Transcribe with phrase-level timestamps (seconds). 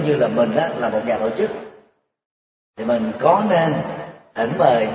[0.00, 1.50] nếu như là mình đó là một nhà tổ chức.
[2.76, 3.74] Thì mình có nên
[4.34, 4.88] thỉnh mời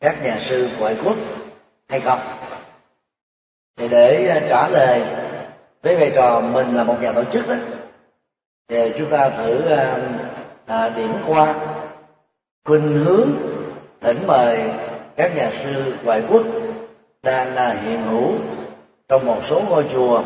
[0.00, 1.16] các nhà sư ngoại quốc
[1.88, 2.18] hay không?
[3.76, 5.02] Thì để à, trả lời
[5.82, 7.54] với vai trò mình là một nhà tổ chức đó
[8.68, 9.98] thì chúng ta thử à,
[10.66, 11.54] à điểm qua
[12.64, 13.30] khuynh hướng
[14.00, 14.60] thỉnh mời
[15.16, 16.42] các nhà sư ngoại quốc
[17.22, 18.32] đang là hiện hữu
[19.08, 20.22] trong một số ngôi chùa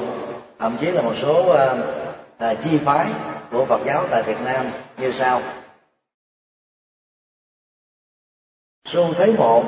[0.59, 1.77] thậm chí là một số à,
[2.39, 3.07] à, chi phái
[3.51, 5.43] của Phật giáo tại Việt Nam như sau.
[8.85, 9.65] Xu thế một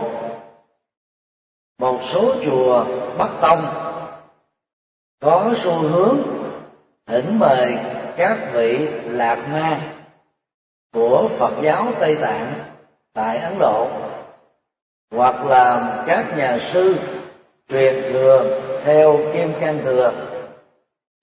[1.78, 2.86] một số chùa
[3.19, 3.66] Bắc Tông
[5.20, 6.16] có xu hướng
[7.06, 7.77] thỉnh mời
[8.16, 9.80] các vị lạc ma
[10.92, 12.53] của Phật giáo Tây Tạng
[13.12, 13.88] tại Ấn Độ,
[15.10, 16.97] hoặc là các nhà sư
[17.69, 20.12] truyền thừa theo Kim Cang Thừa,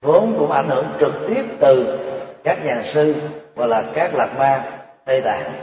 [0.01, 1.98] vốn cũng ảnh hưởng trực tiếp từ
[2.43, 3.15] các nhà sư
[3.55, 5.53] hoặc là các lạc ma, Tây Tạng.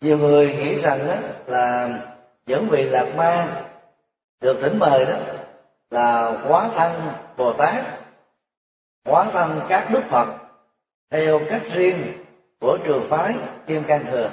[0.00, 1.14] Nhiều người nghĩ rằng đó
[1.46, 1.88] là
[2.46, 3.62] những vị lạc ma
[4.40, 5.14] được thỉnh mời đó
[5.90, 7.84] là quá thân bồ tát
[9.04, 10.26] quá thân các đức phật
[11.10, 12.24] theo cách riêng
[12.60, 13.34] của trường phái
[13.66, 14.30] kim cang thừa.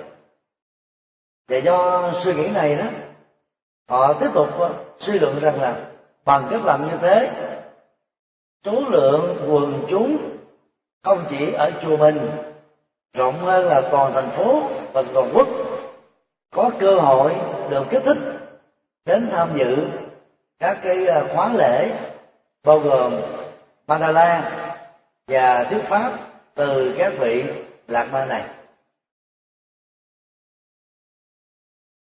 [1.48, 2.86] Và do suy nghĩ này đó,
[3.90, 4.48] họ tiếp tục
[5.00, 5.86] suy luận rằng là
[6.26, 7.47] bằng cách làm như thế
[8.66, 10.18] số lượng quần chúng
[11.04, 12.30] không chỉ ở chùa mình,
[13.14, 15.48] rộng hơn là toàn thành phố và toàn quốc,
[16.52, 17.36] có cơ hội
[17.70, 18.18] được kích thích
[19.06, 19.88] đến tham dự
[20.60, 21.92] các cái à, khóa lễ,
[22.64, 23.22] bao gồm
[23.88, 24.52] Mandala
[25.28, 26.20] và thuyết pháp
[26.56, 27.44] từ các vị
[27.88, 28.44] lạc ma này.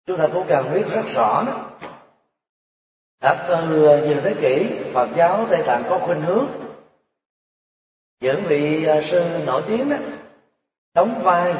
[0.06, 1.71] Chúng ta cũng cần biết rất rõ đó
[3.22, 3.66] đã từ
[4.08, 6.46] nhiều thế kỷ, Phật giáo Tây Tạng có khuynh hướng.
[8.20, 9.96] Những vị à, sư nổi tiếng đó,
[10.94, 11.54] đóng vai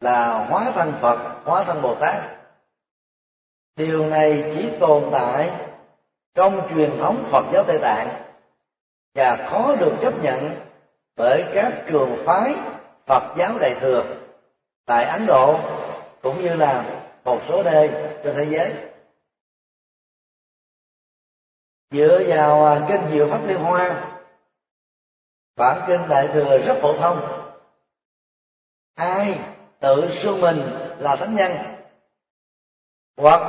[0.00, 2.16] là hóa thân phật, hóa thân bồ tát.
[3.76, 5.50] Điều này chỉ tồn tại
[6.34, 8.08] trong truyền thống phật giáo tây tạng
[9.14, 10.50] và khó được chấp nhận
[11.16, 12.54] bởi các trường phái
[13.06, 14.04] phật giáo đại thừa
[14.86, 15.58] tại ấn độ
[16.22, 16.84] cũng như là
[17.24, 17.90] một số nơi
[18.24, 18.87] trên thế giới
[21.90, 24.14] dựa vào à, kinh diệu pháp liên hoa.
[25.56, 27.44] Bản kinh đại thừa rất phổ thông.
[28.94, 29.38] Ai
[29.80, 31.52] tự xưng mình là thánh nhân?
[33.16, 33.40] Hoặc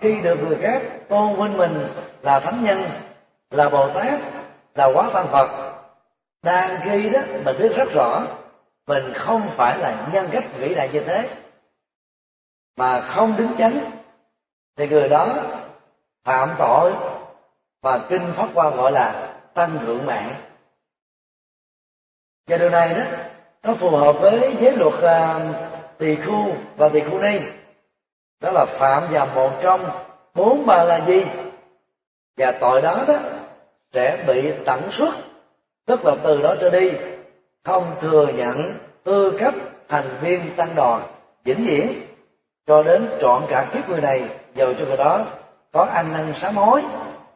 [0.00, 1.86] khi được người khác tôn vinh mình
[2.22, 2.90] là thánh nhân,
[3.50, 4.20] là bồ tát,
[4.74, 5.74] là quá thân phật,
[6.42, 8.26] đang khi đó, mình biết rất rõ,
[8.86, 11.28] mình không phải là nhân cách vĩ đại như thế.
[12.76, 13.90] Mà không đứng chánh,
[14.76, 15.28] thì người đó
[16.24, 16.92] phạm tội
[17.84, 20.34] và kinh pháp qua gọi là tăng thượng mạng.
[22.46, 23.02] Và điều này đó
[23.62, 25.42] nó phù hợp với giới luật uh,
[25.98, 27.38] tỳ khu và tỳ khu ni.
[28.40, 29.80] Đó là phạm vào một trong
[30.34, 31.24] bốn ba là gì?
[32.36, 33.14] Và tội đó đó
[33.92, 35.14] sẽ bị tẩn xuất
[35.86, 36.92] tức là từ đó trở đi
[37.64, 39.54] không thừa nhận tư cách
[39.88, 41.02] thành viên tăng đoàn
[41.44, 41.92] vĩnh viễn.
[42.66, 45.24] Cho đến trọn cả kiếp người này dầu cho người đó
[45.72, 46.82] có ăn năn sám hối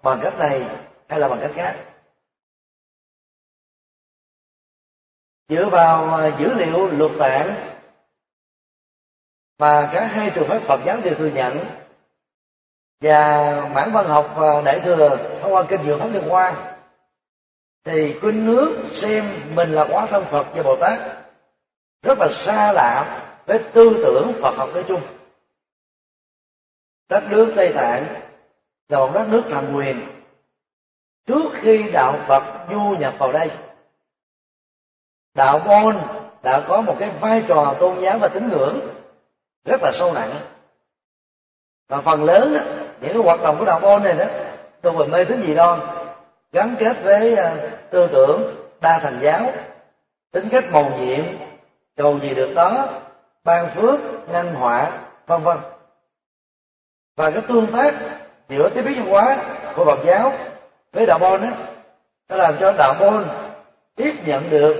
[0.02, 0.66] bằng cách này
[1.08, 1.84] hay là bằng cách khác?
[5.48, 7.74] Dựa vào à, dữ liệu luật tạng
[9.58, 11.58] mà cả hai trường phái Phật giáo đều thừa nhận
[13.00, 16.76] và bản văn học và đại thừa thông qua kinh diệu pháp liên hoa,
[17.84, 19.24] thì khuynh nước xem
[19.54, 21.00] mình là quá thân Phật và Bồ Tát
[22.02, 25.00] rất là xa lạ với tư tưởng Phật học nói chung.
[27.08, 28.27] Đất nước Tây Tạng
[28.88, 30.06] là đất nước thần quyền
[31.26, 33.50] trước khi đạo Phật du nhập vào đây
[35.34, 35.96] đạo môn
[36.42, 38.80] đã có một cái vai trò tôn giáo và tín ngưỡng
[39.64, 40.34] rất là sâu nặng.
[41.88, 42.60] Và phần lớn đó,
[43.00, 44.24] những cái hoạt động của đạo môn này đó
[44.80, 45.78] tôi về mê tín gì đó,
[46.52, 49.52] gắn kết với uh, tư tưởng đa thành giáo
[50.32, 51.24] tính cách màu nhiệm
[51.96, 52.86] cầu gì được đó
[53.44, 55.56] ban phước ngăn họa vân vân.
[57.16, 57.94] Và cái tương tác
[58.48, 59.36] giữa tiếp biến văn hóa
[59.76, 60.32] của Phật giáo
[60.92, 61.48] với đạo môn đó
[62.28, 63.24] nó làm cho đạo môn
[63.96, 64.76] tiếp nhận được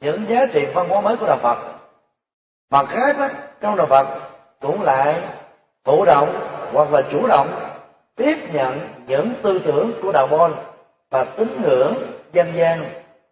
[0.00, 1.58] những giá trị văn hóa mới của đạo Phật
[2.70, 3.28] mặt khác đó
[3.60, 4.06] trong đạo Phật
[4.60, 5.22] cũng lại
[5.84, 7.48] thụ động hoặc là chủ động
[8.16, 10.54] tiếp nhận những tư tưởng của đạo môn
[11.10, 11.94] và tín ngưỡng
[12.32, 12.84] dân gian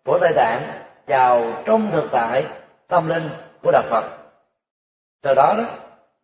[0.04, 0.62] của Tây Tạng
[1.06, 2.44] vào trong thực tại
[2.88, 3.30] tâm linh
[3.62, 4.04] của đạo Phật.
[5.22, 5.64] Từ đó đó,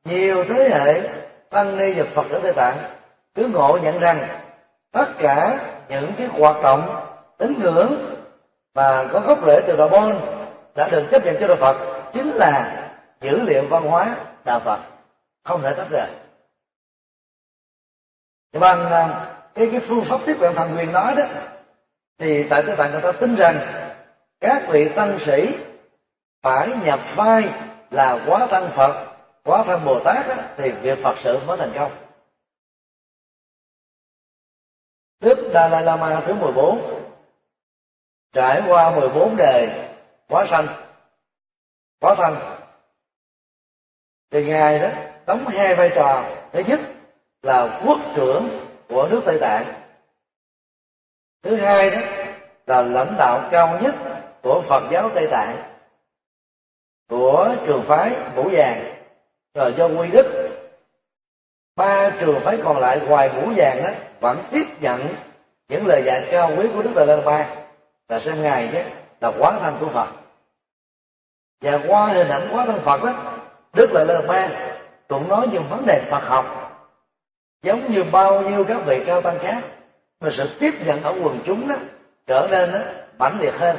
[0.04, 1.08] nhiều thế hệ
[1.50, 2.76] tăng ni và Phật ở Tây Tạng
[3.38, 4.28] cứ ngộ nhận rằng
[4.92, 5.58] tất cả
[5.88, 7.06] những cái hoạt động
[7.38, 8.16] tín ngưỡng
[8.74, 10.18] mà có gốc rễ từ đạo môn
[10.74, 11.76] đã được chấp nhận cho đạo Phật
[12.12, 12.84] chính là
[13.20, 14.78] dữ liệu văn hóa đạo Phật
[15.44, 16.10] không thể tách rời.
[18.52, 21.24] Bằng à, cái cái phương pháp tiếp cận thần quyền nói đó
[22.18, 23.58] thì tại tây tạng người ta tin rằng
[24.40, 25.54] các vị tăng sĩ
[26.42, 27.48] phải nhập vai
[27.90, 29.06] là quá thân phật
[29.44, 32.07] quá thân bồ tát đó, thì việc phật sự mới thành công.
[35.20, 37.04] Đức Dalai Lama thứ 14
[38.32, 39.88] trải qua 14 đề
[40.28, 40.66] quá sanh,
[42.00, 42.36] quá thân
[44.30, 44.88] thì ngài đó
[45.26, 46.24] đóng hai vai trò.
[46.52, 46.80] Thứ nhất
[47.42, 48.48] là quốc trưởng
[48.88, 49.64] của nước tây tạng.
[51.42, 52.00] Thứ hai đó
[52.66, 53.94] là lãnh đạo cao nhất
[54.42, 55.74] của phật giáo tây tạng,
[57.08, 59.04] của trường phái vũ vàng
[59.54, 60.37] rồi do quy đức
[61.78, 63.90] ba trường phái còn lại ngoài ngũ vàng đó
[64.20, 65.08] vẫn tiếp nhận
[65.68, 67.46] những lời dạy cao quý của đức đại la ba.
[68.08, 68.80] Và sang ngày đó
[69.20, 70.08] là quá thân của phật.
[71.60, 73.12] Và qua hình ảnh quá thân phật đó
[73.72, 74.48] đức đại la ba
[75.08, 76.46] cũng nói những vấn đề phật học
[77.62, 79.62] giống như bao nhiêu các vị cao tăng khác
[80.20, 81.74] mà sự tiếp nhận ở quần chúng đó
[82.26, 82.78] trở nên đó,
[83.18, 83.76] mãnh liệt hơn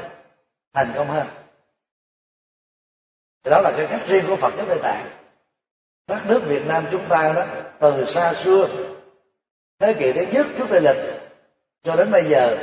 [0.74, 1.28] thành công hơn.
[3.44, 5.06] Đó là cái cách riêng của phật giáo tây tạng
[6.10, 7.44] đất nước việt nam chúng ta đó,
[7.80, 8.68] từ xa xưa,
[9.80, 10.98] thế kỷ thứ nhất trước tây lịch,
[11.84, 12.58] cho đến bây giờ,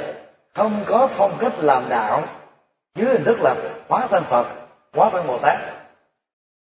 [0.54, 2.22] không có phong cách làm đạo
[2.94, 3.54] dưới hình thức là
[3.88, 4.46] hóa thân phật,
[4.93, 5.58] hóa thân bồ tát.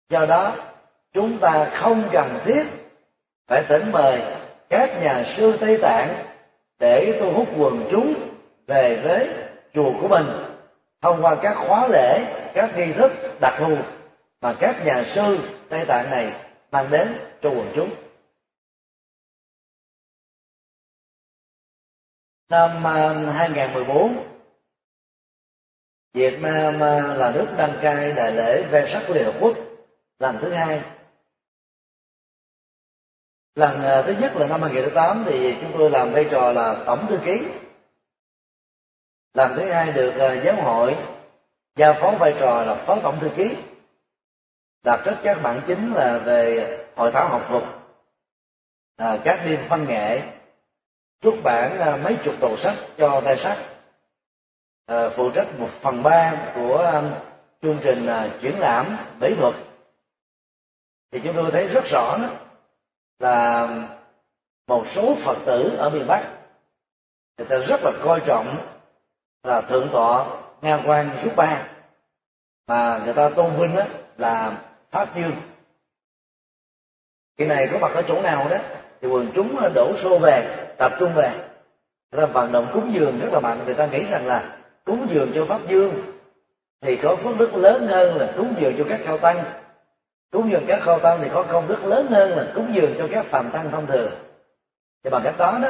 [0.10, 0.52] Do đó,
[1.14, 2.64] chúng ta không cần thiết
[3.48, 4.22] phải tỉnh mời
[4.70, 6.16] các nhà sư tây tạng
[6.80, 8.14] để thu hút quần chúng
[8.68, 9.30] về với
[9.74, 10.26] chùa của mình,
[11.02, 12.20] thông qua các khóa lễ,
[12.54, 13.78] các nghi thức đặc thù
[14.42, 15.38] mà các nhà sư
[15.70, 16.34] tây tạng này
[16.72, 17.90] mang đến cho quần chúng.
[22.50, 24.26] Năm à, 2014
[26.14, 29.58] Việt Nam à, là nước đăng cai đại lễ ve sắc của Liên Hợp Quốc
[30.20, 30.82] lần thứ hai.
[33.56, 37.08] Lần à, thứ nhất là năm 2008 thì chúng tôi làm vai trò là tổng
[37.08, 37.48] thư ký.
[39.34, 40.96] Lần thứ hai được giáo hội
[41.76, 43.56] giao phó vai trò là phó tổng thư ký
[44.84, 47.64] đặt rất các bản chính là về hội thảo học thuật
[48.98, 50.22] à, các đêm văn nghệ
[51.22, 53.58] xuất bản à, mấy chục đầu sách cho tay sách.
[54.86, 57.02] À, phụ trách một phần ba của à,
[57.62, 59.56] chương trình à, triển lãm mỹ thuật.
[61.12, 62.30] Thì chúng tôi thấy rất rõ đó
[63.20, 63.68] là
[64.68, 66.40] một số phật tử ở miền bắc
[67.38, 68.58] người ta rất là coi trọng
[69.44, 70.26] là thượng tọa
[70.62, 71.68] nga quan xuất ba.
[72.68, 73.84] Mà người ta tôn vinh đó
[74.18, 75.36] là pháp dương
[77.40, 78.58] cái này có mặt ở chỗ nào đó,
[79.02, 81.32] thì quần chúng đổ xô về, tập trung về.
[82.12, 83.62] Người ta vận động cúng dường rất là mạnh.
[83.66, 85.94] Người ta nghĩ rằng là cúng dường cho pháp dương
[86.82, 89.44] thì có phước đức lớn hơn là cúng dường cho các cao tăng.
[90.32, 93.08] Cúng dường các cao tăng thì có công đức lớn hơn là cúng dường cho
[93.12, 94.12] các phàm tăng thông thường.
[95.04, 95.70] Thì bằng cách đó đó,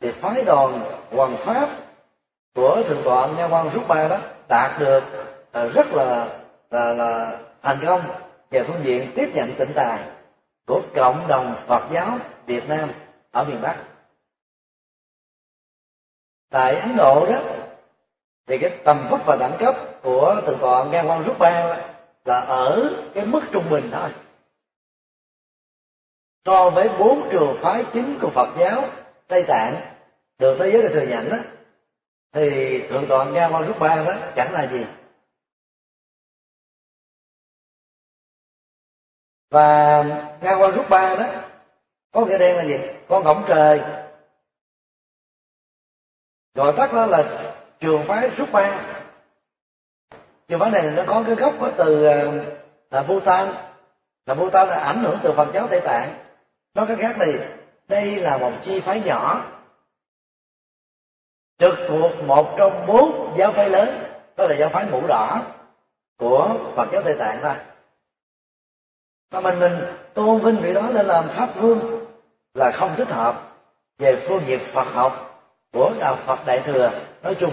[0.00, 1.68] thì phái đoàn hoàng pháp
[2.54, 5.04] của thượng tọa nha quan rút ba đó đạt được
[5.52, 6.28] ờ, rất là
[6.70, 8.02] là là thành công
[8.52, 10.08] về phương diện tiếp nhận tịnh tài
[10.66, 12.90] của cộng đồng Phật giáo Việt Nam
[13.30, 13.84] ở miền Bắc.
[16.50, 17.38] Tại Ấn Độ đó,
[18.46, 21.78] thì cái tầm phúc và đẳng cấp của thượng tọa nghe quan rút ba
[22.24, 24.10] là ở cái mức trung bình thôi.
[26.44, 28.84] So với bốn trường phái chính của Phật giáo
[29.26, 29.80] Tây Tạng,
[30.38, 31.36] được thế giới đã thừa nhận đó,
[32.32, 34.84] thì thượng tọa Nga Quan Rút Ba đó chẳng là gì.
[39.52, 40.02] Và
[40.40, 41.26] Nga Quan Rút Ba đó,
[42.12, 42.78] có nghĩa đen là gì?
[43.08, 43.80] Con ngỗng trời.
[46.54, 48.80] Gọi tắt đó là trường phái Rút Ba.
[50.48, 52.44] Trường phái này nó có cái gốc đó từ ờ,
[52.90, 53.48] là Bhutan.
[54.26, 56.14] Là Bhutan là ảnh hưởng từ Phật giáo Tây Tạng.
[56.74, 57.38] Nói cái khác thì
[57.88, 59.44] đây là một chi phái nhỏ,
[61.58, 64.02] trực thuộc một trong bốn giáo phái lớn,
[64.36, 65.42] đó là giáo phái mũ đỏ
[66.18, 67.54] của Phật giáo Tây Tạng thôi
[69.32, 69.72] mà mình mình
[70.14, 72.06] tôn vinh vị đó lên làm pháp vương
[72.54, 73.56] là không thích hợp
[73.98, 76.90] về phương diện Phật học của đạo Phật Đại thừa
[77.22, 77.52] nói chung.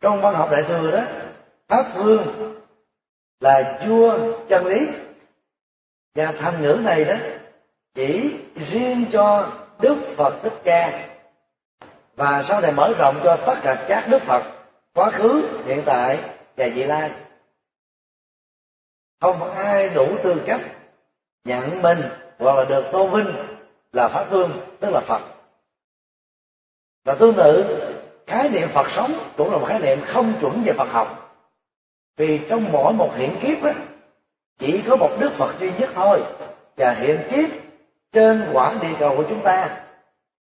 [0.00, 1.02] Trong văn học Đại thừa đó,
[1.68, 2.54] pháp vương
[3.40, 4.88] là vua chân lý.
[6.14, 7.14] Và thành ngữ này đó
[7.94, 11.08] chỉ riêng cho đức phật thích ca.
[12.16, 14.42] Và sau này mở rộng cho tất cả các đức phật
[14.94, 16.18] quá khứ, hiện tại
[16.56, 17.10] và vị lai.
[19.20, 20.60] Không ai đủ tư cách
[21.44, 21.98] nhận mình
[22.38, 23.34] hoặc là được tôn vinh
[23.92, 25.20] là pháp vương tức là phật.
[27.04, 27.64] Và tương tự
[28.26, 31.38] khái niệm phật sống cũng là một khái niệm không chuẩn về phật học.
[32.16, 33.72] Vì trong mỗi một hiện kiếp á,
[34.58, 36.22] chỉ có một đức phật duy nhất thôi
[36.76, 37.50] và hiện kiếp
[38.12, 39.82] trên quả địa cầu của chúng ta.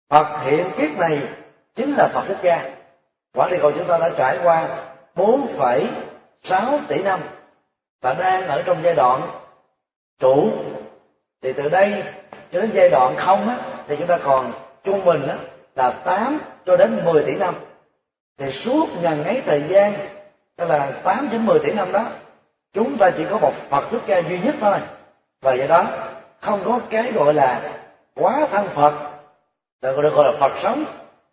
[0.09, 1.21] Phật hiện kiếp này
[1.75, 2.69] chính là phật thích ca.
[3.33, 4.77] Quả địa cầu chúng ta đã trải qua
[5.15, 7.19] 4,6 tỷ năm
[8.01, 9.22] và đang ở trong giai đoạn
[10.20, 10.51] trụ.
[11.41, 12.03] Thì từ đây
[12.51, 14.51] cho đến giai đoạn không á, thì chúng ta còn
[14.84, 15.36] trung bình á,
[15.75, 17.55] là 8 cho đến 10 tỷ năm.
[18.38, 19.93] Thì suốt ngần ấy thời gian
[20.55, 22.05] tức là 8 đến 10 tỷ năm đó
[22.74, 24.77] chúng ta chỉ có một Phật thích ca duy nhất thôi.
[25.41, 25.86] Và do đó
[26.39, 27.62] không có cái gọi là
[28.15, 28.93] quá thân Phật
[29.81, 30.84] được gọi là Phật sống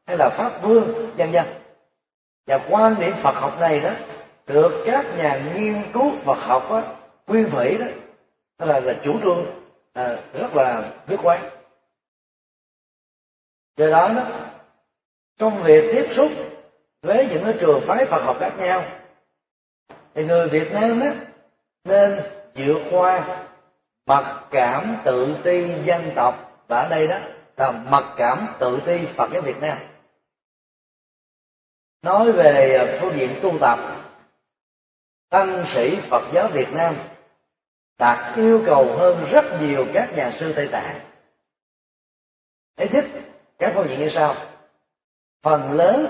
[0.07, 1.47] hay là Pháp Vương dân dân
[2.47, 3.91] và quan điểm Phật học này đó
[4.49, 6.83] được các nhà nghiên cứu Phật học á,
[7.27, 7.87] quy thủy đó
[8.67, 9.47] là là chủ trương
[9.93, 11.51] à, rất là quyết quán
[13.77, 14.23] do đó đó
[15.39, 16.33] trong việc tiếp xúc
[17.03, 18.85] với những cái trường phái Phật học khác nhau
[20.15, 21.07] thì người Việt Nam đó
[21.85, 22.21] nên
[22.55, 23.45] vượt qua
[24.07, 27.17] mặc cảm tự ti dân tộc và ở đây đó
[27.57, 29.79] là mặc cảm tự ti Phật giáo Việt Nam.
[32.03, 33.98] Nói về à, phương diện tu tập
[35.29, 36.97] tăng sĩ Phật giáo Việt Nam
[37.99, 41.01] đạt yêu cầu hơn rất nhiều các nhà sư Tây Tạng.
[42.77, 43.05] Thế thích
[43.59, 44.35] các phương diện như sau.
[45.43, 46.07] Phần lớn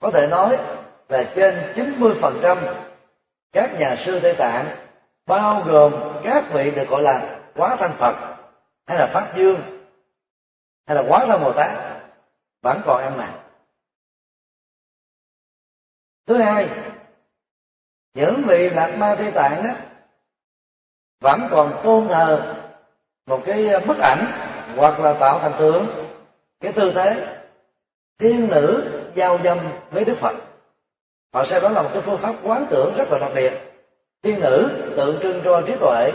[0.00, 0.58] có thể nói
[1.08, 2.74] là trên 90%
[3.52, 4.86] các nhà sư Tây Tạng
[5.26, 8.36] bao gồm các vị được gọi là quá thân Phật
[8.86, 9.86] hay là Pháp Dương
[10.86, 11.70] hay là quá thân Bồ Tát
[12.62, 13.42] vẫn còn ăn mặn
[16.26, 16.68] Thứ hai,
[18.14, 19.70] những vị lạc ma Tây Tạng đó
[21.20, 22.54] vẫn còn tôn thờ
[23.26, 24.26] một cái bức ảnh
[24.76, 25.86] hoặc là tạo thành tượng
[26.60, 27.36] cái tư thế
[28.18, 29.58] tiên nữ giao dâm
[29.90, 30.36] với đức phật.
[31.34, 33.52] Họ xem đó là một cái phương pháp quán tưởng rất là đặc biệt.
[34.22, 36.12] Tiên nữ tượng trưng cho trí tuệ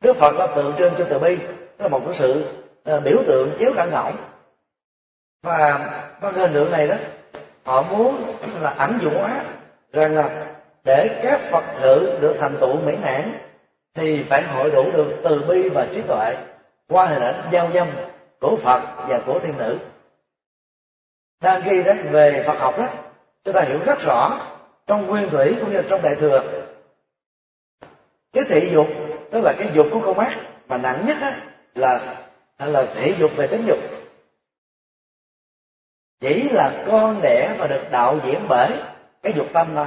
[0.00, 1.36] đức phật là tượng trưng cho từ bi.
[1.78, 2.44] Đó là một cái sự
[2.94, 4.16] uh, biểu tượng chiếu cả ngỗng
[5.42, 6.96] và bằng hình tượng này đó
[7.64, 9.44] họ muốn là ảnh dụ hóa
[9.92, 10.46] rằng là
[10.84, 13.38] để các phật sự được thành tựu mỹ mãn
[13.94, 16.36] thì phải hội đủ được từ bi và trí tuệ
[16.88, 17.88] qua hình ảnh giao dâm
[18.40, 19.78] của phật và của thiên nữ.
[21.40, 22.88] Đang ghi đó về phật học đó
[23.44, 24.40] chúng ta hiểu rất rõ
[24.86, 26.42] trong nguyên thủy cũng như trong đại thừa.
[28.32, 28.86] Cái thị dục
[29.30, 31.40] tức là cái dục của con mắt mà nặng nhất á,
[31.74, 32.24] là
[32.58, 33.78] là thị dục về tính dục.
[36.20, 38.72] Chỉ là con đẻ và được đạo diễn bởi
[39.22, 39.86] cái dục tâm thôi.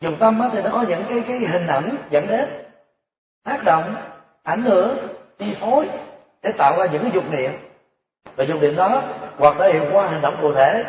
[0.00, 2.48] Dùng tâm thì nó có những cái cái hình ảnh dẫn đến
[3.44, 3.94] tác động
[4.42, 4.96] ảnh hưởng
[5.38, 5.88] chi phối
[6.42, 7.50] để tạo ra những cái dục niệm.
[8.36, 9.02] Và dục niệm đó
[9.38, 10.84] hoặc thể hiện qua hành động cụ thể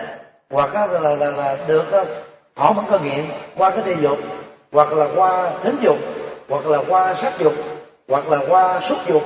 [0.50, 1.86] hoặc là, là, là, là được
[2.56, 3.26] thỏa mãn cơ nghiện
[3.58, 4.18] qua cái thi dục
[4.72, 5.98] hoặc là qua tính dục
[6.50, 7.54] hoặc là qua sắc dục
[8.08, 9.24] hoặc là qua xúc dục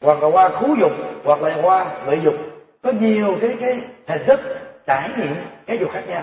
[0.00, 0.92] hoặc là qua khú dục
[1.24, 2.34] hoặc là qua vị dục.
[2.82, 4.40] Có nhiều cái cái hình thức
[4.86, 5.34] trải nghiệm
[5.66, 6.22] cái dục khác nhau.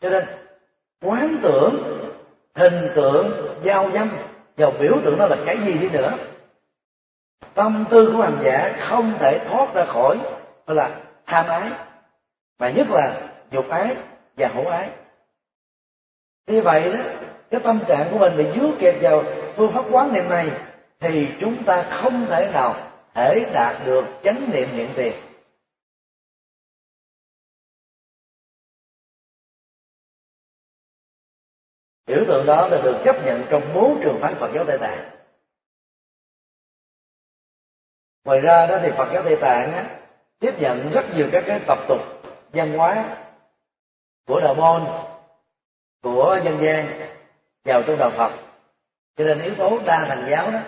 [0.00, 0.24] Cho nên
[1.04, 2.00] quán tưởng
[2.54, 4.08] hình tượng, giao dâm,
[4.56, 6.12] và biểu tượng đó là cái gì đi nữa?
[7.54, 10.18] Tâm tư của hành giả không thể thoát ra khỏi
[10.66, 10.90] gọi là
[11.26, 11.70] tham ái.
[12.58, 13.20] Và nhất là
[13.50, 13.96] dục ái
[14.36, 14.88] và hữu ái.
[16.46, 16.98] Như vậy đó,
[17.50, 19.24] cái tâm trạng của mình bị dướng kẹt vào
[19.56, 20.50] phương pháp quán niệm này,
[21.00, 22.74] thì chúng ta không thể nào
[23.14, 25.12] thể đạt được chánh niệm hiện tiền.
[32.14, 35.10] Biểu tượng đó là được chấp nhận trong bốn trường phái Phật giáo Tây Tạng.
[38.24, 39.84] Ngoài ra đó thì Phật giáo Tây Tạng á,
[40.38, 42.00] tiếp nhận rất nhiều các cái tập tục
[42.52, 43.04] văn hóa
[44.26, 44.82] của đạo môn
[46.02, 46.86] của dân gian
[47.64, 48.32] vào trong đạo Phật.
[49.16, 50.60] Cho nên yếu tố đa thành giáo đó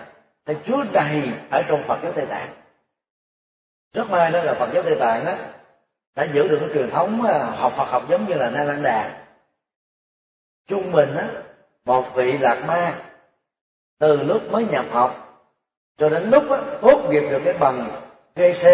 [0.45, 2.63] thì chứa đầy ở trong Phật giáo Tây Tạng.
[3.93, 5.33] Rất may đó là phật giáo tây tạng đó
[6.15, 8.83] đã giữ được cái truyền thống à, học phật học giống như là na lan
[8.83, 9.26] đà
[10.67, 11.27] trung bình á
[11.85, 13.01] một vị lạc ma
[13.99, 15.27] từ lúc mới nhập học
[15.97, 18.01] cho đến lúc á, tốt nghiệp được cái bằng
[18.35, 18.67] GC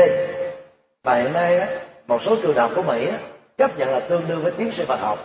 [1.03, 1.67] và hiện nay á,
[2.07, 3.19] một số trường đại học của Mỹ á,
[3.57, 5.19] chấp nhận là tương đương với tiến sĩ Phật học.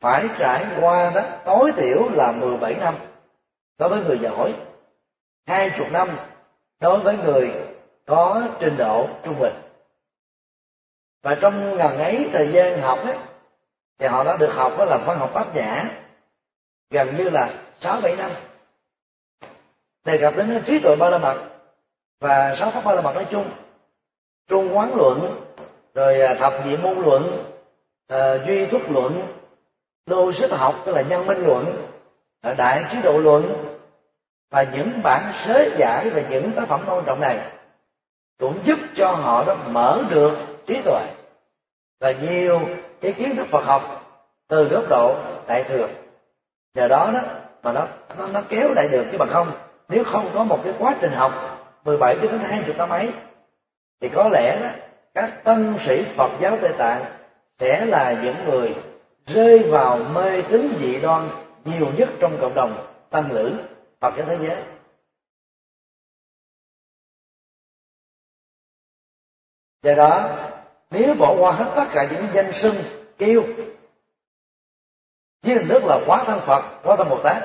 [0.00, 2.94] Phải trải qua đó tối thiểu là 17 năm
[3.78, 4.54] đối với người giỏi
[5.46, 6.16] hai chục năm
[6.80, 7.52] đối với người
[8.06, 9.54] có trình độ trung bình.
[11.22, 13.16] Và trong ngần ấy thời gian học ấy,
[13.98, 15.84] thì họ đã được học đó là văn học bát nhã
[16.90, 17.50] gần như là
[17.80, 18.30] sáu bảy năm.
[20.04, 21.38] Đề cập đến trí tuệ ba la mật
[22.20, 23.50] và sáu pháp ba la mật nói chung
[24.48, 25.40] trung quán luận
[25.94, 27.44] rồi à, thập nhị môn luận
[28.12, 29.26] uh, duy thức luận
[30.06, 31.88] logic học tức là nhân minh luận
[32.40, 33.64] à, đại trí độ luận
[34.50, 37.38] và những bản sớ giải và những tác phẩm quan trọng này
[38.38, 41.06] cũng giúp cho họ đó mở được trí tuệ.
[42.00, 42.60] Và nhiều
[43.00, 43.82] cái kiến thức Phật học
[44.48, 45.88] từ góc độ đại thừa.
[46.74, 47.20] Nhờ đó đó
[47.62, 47.86] mà nó
[48.18, 49.52] nó, nó kéo lại được chứ bằng không.
[49.88, 51.32] Nếu không có một cái quá trình học
[51.84, 53.12] 17 đến 20 năm ấy
[54.00, 54.68] thì có lẽ đó
[55.14, 57.04] các tân sĩ Phật giáo Tây Tạng
[57.58, 58.74] sẽ là những người
[59.26, 61.28] rơi vào mê tín dị đoan
[61.64, 63.52] nhiều nhất trong cộng đồng tăng lữ
[64.00, 64.62] Phật giáo thế giới.
[69.82, 70.36] Do đó
[70.90, 72.74] nếu bỏ qua hết tất cả những danh xưng
[73.18, 73.42] kêu
[75.42, 77.42] với hình thức là quá thân phật quá thân bồ tát.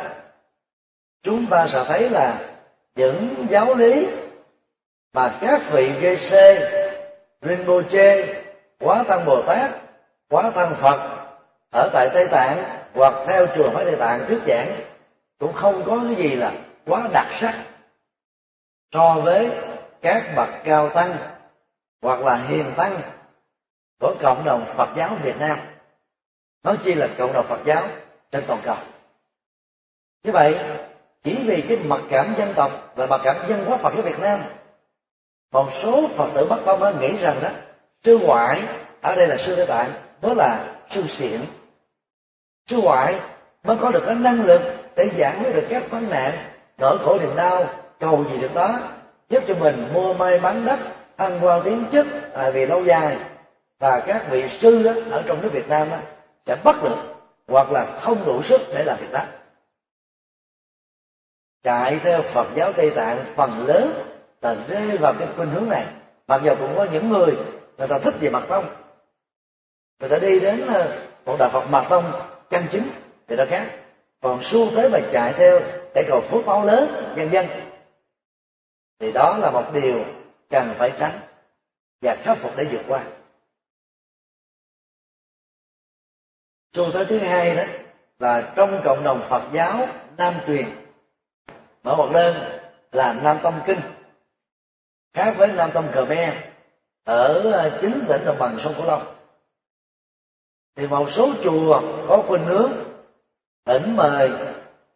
[1.24, 2.56] Chúng ta sẽ thấy là
[2.96, 4.08] những giáo lý
[5.14, 6.38] mà các vị GC,
[7.42, 8.26] Rinpoche,
[8.80, 9.72] Quá Thân Bồ Tát,
[10.30, 11.28] Quá Thân Phật
[11.72, 14.76] ở tại Tây Tạng hoặc theo chùa phái Tây Tạng thuyết giảng
[15.40, 16.54] cũng không có cái gì là
[16.86, 17.56] quá đặc sắc
[18.92, 19.52] so với
[20.02, 21.18] các bậc cao tăng
[22.02, 23.02] hoặc là hiền tăng
[24.00, 25.60] của cộng đồng Phật giáo Việt Nam.
[26.64, 27.88] Nói chi là cộng đồng Phật giáo
[28.32, 28.76] trên toàn cầu.
[30.24, 30.60] Như vậy,
[31.24, 34.20] chỉ vì cái mặc cảm dân tộc và mặc cảm dân hóa Phật giáo Việt
[34.20, 34.40] Nam,
[35.52, 37.50] một số Phật tử Bắc Tông nghĩ rằng đó,
[38.04, 38.62] sư ngoại
[39.02, 41.42] ở đây là sư đại bạn mới là sư xiển.
[42.68, 43.20] Sư ngoại
[43.64, 44.62] mới có được cái năng lực
[44.96, 46.34] để giải quyết được các vấn nạn,
[46.78, 47.66] nỗi khổ niềm đau,
[48.00, 48.80] cầu gì được đó,
[49.30, 50.80] giúp cho mình mua may bán đất,
[51.16, 53.18] ăn qua tiến chức, tại vì lâu dài
[53.84, 55.98] và các vị sư đó, ở trong nước Việt Nam đó,
[56.46, 56.96] sẽ bắt được
[57.48, 59.24] hoặc là không đủ sức để làm việc đó.
[61.64, 63.94] Chạy theo Phật giáo Tây Tạng phần lớn
[64.42, 65.86] là rơi vào cái khuynh hướng này.
[66.28, 67.38] Mặc dù cũng có những người
[67.78, 68.66] người ta thích về mặt tông.
[70.00, 72.04] Người ta đi đến ờ, một đạo Phật mặt tông
[72.50, 72.90] chân chính
[73.28, 73.66] thì đó khác.
[74.22, 75.60] Còn xu thế mà chạy theo
[75.96, 77.46] để cầu phước báo lớn nhân dân
[79.00, 80.06] thì đó là một điều
[80.50, 81.20] cần phải tránh
[82.02, 83.04] và khắc phục để vượt qua.
[86.74, 87.64] Xu thế thứ hai đó
[88.20, 90.66] là trong cộng đồng Phật giáo Nam truyền.
[91.84, 92.36] Mở một đơn
[92.92, 93.80] là Nam Tông Kinh.
[95.14, 96.34] Khác với Nam Tông Khmer
[97.04, 99.16] ở ờ, chính tỉnh đồng bằng sông Cửu Long.
[100.76, 102.72] Thì một số chùa có khuynh hướng
[103.66, 104.32] thỉnh mời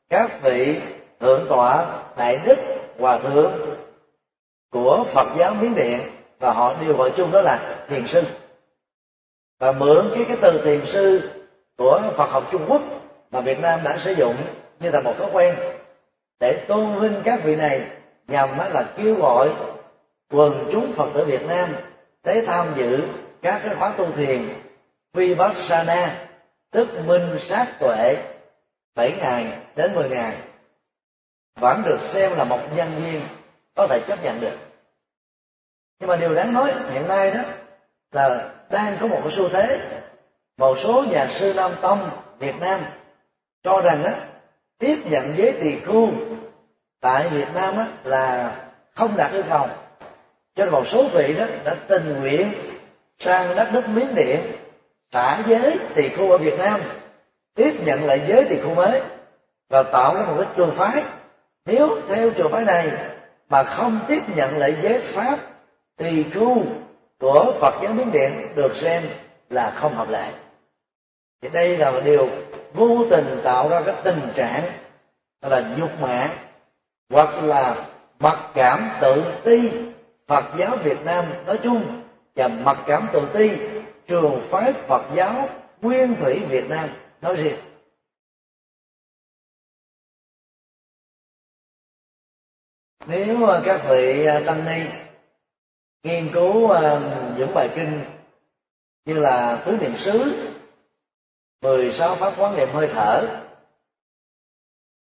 [0.09, 0.81] các vị
[1.19, 2.57] thượng tọa, đại đức,
[2.99, 3.51] hòa thượng
[4.71, 5.99] của Phật giáo Miến Điện
[6.39, 8.23] và họ đều gọi chung đó là thiền sư.
[9.59, 11.37] Và mượn cái cái từ thiền sư
[11.77, 12.81] của Phật học Trung Quốc
[13.31, 14.35] mà Việt Nam đã sử dụng
[14.79, 15.55] như là một thói quen.
[16.39, 17.81] Để tôn vinh các vị này
[18.27, 19.49] nhằm là kêu gọi
[20.31, 21.75] quần chúng Phật tử Việt Nam
[22.21, 23.07] tới tham dự
[23.41, 24.49] các cái khóa tu thiền
[25.13, 26.27] Vipassana,
[26.71, 28.15] tức minh sát tuệ
[28.95, 30.35] 7 ngày đến 10 ngày
[31.59, 33.21] vẫn được xem là một nhân viên
[33.75, 34.57] có thể chấp nhận được.
[35.99, 37.41] Nhưng mà điều đáng nói hiện nay đó
[38.11, 39.79] là đang có một cái xu thế
[40.58, 42.82] một số nhà sư nam tông việt nam
[43.63, 44.12] cho rằng đó
[44.80, 46.10] tiếp nhận giới tỳ khưu
[47.02, 48.56] tại việt nam á, là
[48.96, 49.67] không đạt yêu cầu.
[50.56, 52.52] Cho nên một số vị đó đã tình nguyện
[53.20, 54.39] sang đất nước miến điện
[55.12, 56.82] trả giới tỳ khưu ở việt nam
[57.56, 59.02] tiếp nhận lại giới tỳ khưu mới
[59.70, 61.04] và tạo ra một cái trường phái.
[61.65, 62.91] Nếu theo trường phái này
[63.50, 65.39] mà không tiếp nhận lại giới pháp
[65.98, 66.63] tỳ khưu
[67.20, 69.04] của phật giáo miến điện được xem
[69.50, 70.32] là không hợp lệ
[71.41, 72.30] thì đây là một điều
[72.73, 74.63] vô tình tạo ra cái tình trạng
[75.41, 76.30] là nhục mạ
[77.10, 79.71] hoặc là mặc cảm tự ti.
[80.28, 82.02] Phật giáo Việt Nam nói chung
[82.36, 83.52] và mặc cảm tự ti,
[84.08, 85.50] trường phái Phật giáo
[85.82, 86.89] nguyên thủy Việt Nam
[87.21, 87.60] nói riêng.
[93.06, 94.82] Nếu các vị à, tăng ni
[96.04, 97.00] nghiên cứu à,
[97.38, 98.02] những bài kinh
[99.06, 100.47] như là tứ niệm xứ
[101.62, 103.28] 16 pháp quán niệm hơi thở.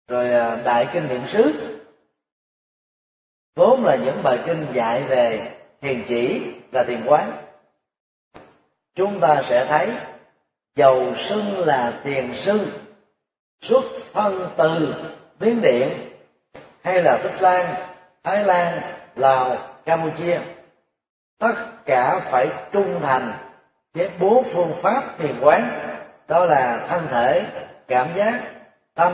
[0.08, 1.52] Rồi à, đại kinh niệm xứ.
[3.56, 7.32] Vốn là những bài kinh dạy về thiền chỉ và thiền quán.
[8.96, 9.92] Chúng ta sẽ thấy,
[10.76, 12.60] dầu xưng là tiền sư
[13.62, 14.94] xuất phân từ
[15.40, 15.90] miến điện,
[16.84, 17.76] hay là tích lan,
[18.24, 18.82] thái lan,
[19.16, 20.40] lào, campuchia.
[21.38, 23.34] Tất cả phải trung thành
[23.94, 25.93] với bốn phương pháp thiền quán
[26.28, 27.46] đó là thân thể,
[27.88, 28.42] cảm giác,
[28.94, 29.14] tâm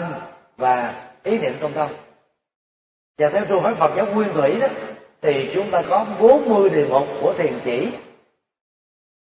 [0.57, 0.93] và
[1.23, 1.89] ý niệm công tâm.
[3.17, 4.67] Và theo phương pháp, Phật giáo nguyên thủy đó,
[5.21, 7.91] thì chúng ta có 40 đề mục của thiền chỉ.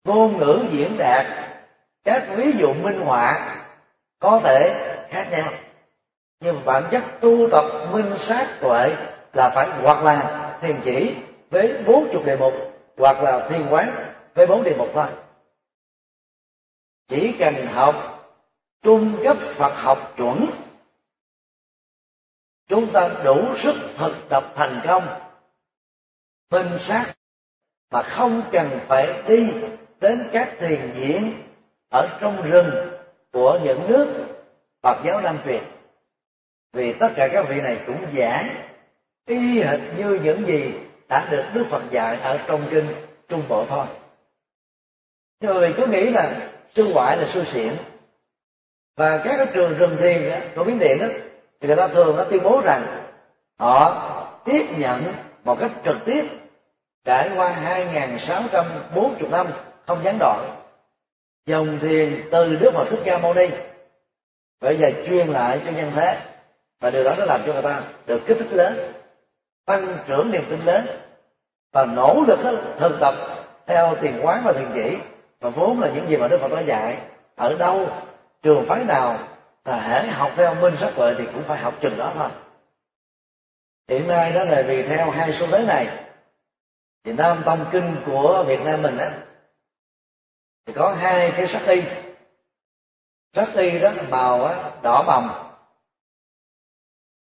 [0.04, 1.26] Ngôn ngữ diễn đạt,
[2.04, 3.56] các ví dụ minh họa
[4.18, 4.74] có thể
[5.10, 5.52] khác nhau.
[6.40, 8.96] Nhưng bản chất tu tập minh sát tuệ
[9.32, 11.14] là phải hoặc là thiền chỉ
[11.50, 12.54] với bốn chục đề mục,
[12.98, 13.94] hoặc là thiền quán
[14.34, 15.06] với bốn đề mục thôi
[17.08, 18.10] chỉ cần học
[18.82, 20.46] trung cấp Phật học chuẩn,
[22.68, 25.20] chúng ta đủ sức thực tập thành công,
[26.50, 27.14] minh sát,
[27.90, 29.52] mà không cần phải đi
[30.00, 31.32] đến các thiền viện
[31.88, 32.70] ở trong rừng
[33.32, 34.26] của những nước
[34.82, 35.62] Phật giáo Nam truyền
[36.72, 38.68] vì tất cả các vị này cũng giảng
[39.26, 40.72] y hệt như những gì
[41.08, 42.86] đã được Đức Phật dạy ở trong kinh
[43.28, 43.86] Trung Bộ thôi.
[45.40, 47.72] Nhưng mà cứ nghĩ là sư ngoại là xui xỉn
[48.96, 51.06] và các cái trường rừng thiền của miến điện đó
[51.60, 53.04] thì người ta thường nó tuyên bố rằng
[53.58, 54.10] họ
[54.44, 55.02] tiếp nhận
[55.44, 56.24] một cách trực tiếp
[57.04, 57.56] trải qua
[57.88, 59.46] 2.640 năm
[59.86, 60.64] không gián đoạn
[61.46, 63.48] dòng thiền từ Đức Phật Thích Ca Mâu Ni.
[64.60, 66.18] Bây giờ truyền lại cho nhân thế,
[66.80, 68.92] và điều đó nó làm cho người ta được kích thích lớn,
[69.66, 70.86] tăng trưởng niềm tin lớn,
[71.72, 72.38] và nỗ lực
[72.78, 73.14] thực tập
[73.66, 74.96] theo thiền quán và thiền chỉ
[75.40, 76.98] và vốn là những gì mà Đức Phật đã dạy
[77.36, 77.88] ở đâu
[78.42, 79.18] trường phái nào
[79.64, 82.28] là hãy học theo minh sắc tuệ thì cũng phải học chừng đó thôi.
[83.88, 86.04] Hiện nay đó là vì theo hai xu thế này.
[87.04, 89.10] Thì nam tông kinh của việt nam mình á
[90.66, 91.82] thì có hai cái sắc y.
[93.34, 95.30] Sắc y đó màu á, đỏ bầm.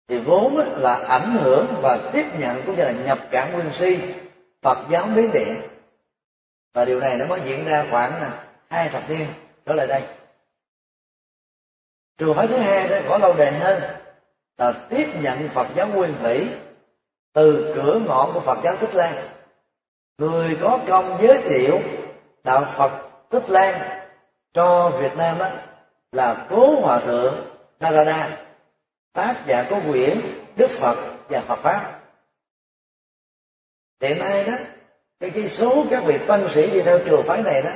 [0.09, 3.99] Thì vốn là ảnh hưởng và tiếp nhận cũng như là nhập cảng nguyên si
[4.62, 5.62] phật giáo miến điện
[6.79, 9.27] và điều này nó mới diễn ra khoảng à, hai thập niên
[9.67, 10.03] trở lại đây.
[12.19, 13.83] Trường phái thứ hai đó có lâu đời hơn
[14.59, 16.49] là tiếp nhận phật giáo nguyên thủy
[17.33, 19.29] từ cửa ngõ của phật giáo tích lan.
[20.19, 21.81] Người có công giới thiệu
[22.45, 24.01] đạo phật tích lan
[24.53, 25.51] cho việt nam đó
[26.12, 27.35] là cố hòa thượng
[27.81, 28.38] narada,
[29.12, 30.21] tác giả của quyển
[30.57, 30.97] đức phật
[31.29, 32.01] và phật pháp.
[34.01, 34.53] Hiện nay đó
[35.21, 37.71] cái, cái số các vị tăng sĩ đi theo trường phái này đó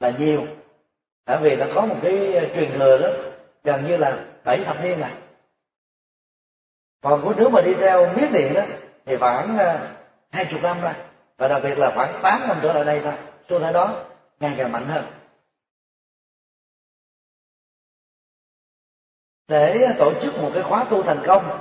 [0.00, 0.46] là nhiều.
[1.24, 3.08] Tại vì nó có một cái ờ, truyền thừa đó
[3.64, 5.12] gần như là bảy thập niên này.
[7.00, 8.62] Còn của nếu mà đi theo miết điện đó
[9.04, 9.88] thì khoảng ờ,
[10.30, 10.92] hai chục năm rồi.
[11.36, 13.14] Và đặc biệt là khoảng tám năm trở lại đây thôi.
[13.48, 14.04] Xu thế đó
[14.40, 15.04] ngày càng mạnh hơn.
[19.48, 21.58] Để tổ chức một cái khóa tu thành công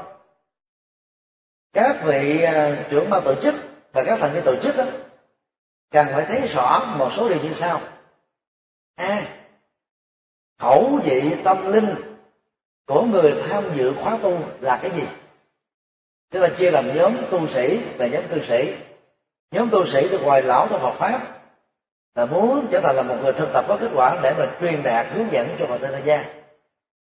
[1.73, 3.55] các vị ờ, trưởng ban tổ chức
[3.93, 4.85] và các thành viên tổ chức đó,
[5.91, 7.81] cần phải thấy rõ một số điều như sau.
[8.95, 9.37] A à,
[10.59, 11.95] khẩu vị tâm linh
[12.85, 15.03] của người tham dự khóa tu là cái gì?
[16.31, 18.73] Tức là chia làm nhóm tu sĩ và nhóm cư sĩ.
[19.51, 21.41] Nhóm tu sĩ được gọi lão trong Phật pháp
[22.15, 24.83] là muốn trở thành là một người thực tập có kết quả để mà truyền
[24.83, 26.25] đạt hướng dẫn cho Phật tử tại gia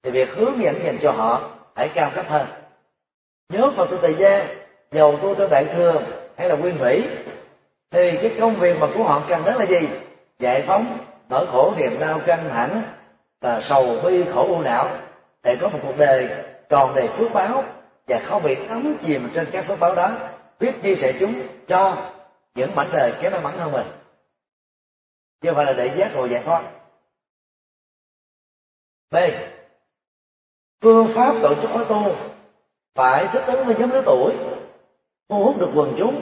[0.04, 2.47] thì việc hướng dẫn dành cho họ phải cao cấp hơn.
[3.50, 4.47] Nhớ Phật tử tại gia
[4.91, 6.02] giàu tu theo đại thừa
[6.38, 7.08] hay là nguyên thủy,
[7.91, 9.89] thì cái công việc mà của họ cần đó là gì?
[10.39, 10.97] Giải phóng
[11.30, 12.82] nỗi khổ niềm đau căng thẳng,
[13.41, 14.89] là sầu bi khổ u não.
[15.43, 16.30] Để có một cuộc đời
[16.69, 17.63] tròn đầy phước báo
[18.08, 20.12] và không bị đắm chìm trên các phước báo đó
[20.60, 21.34] biết chia sẻ chúng
[21.67, 22.12] cho
[22.56, 23.88] những mảnh đời kém may mắn hơn mình.
[25.41, 26.63] Chứ không phải là để giác ngộ giải thoát.
[29.12, 29.15] B.
[30.82, 32.15] Phương pháp tổ chức khóa tu.
[32.95, 34.34] Phải thích ứng với nhóm lứa tuổi
[35.29, 36.21] thu hút được quần chúng.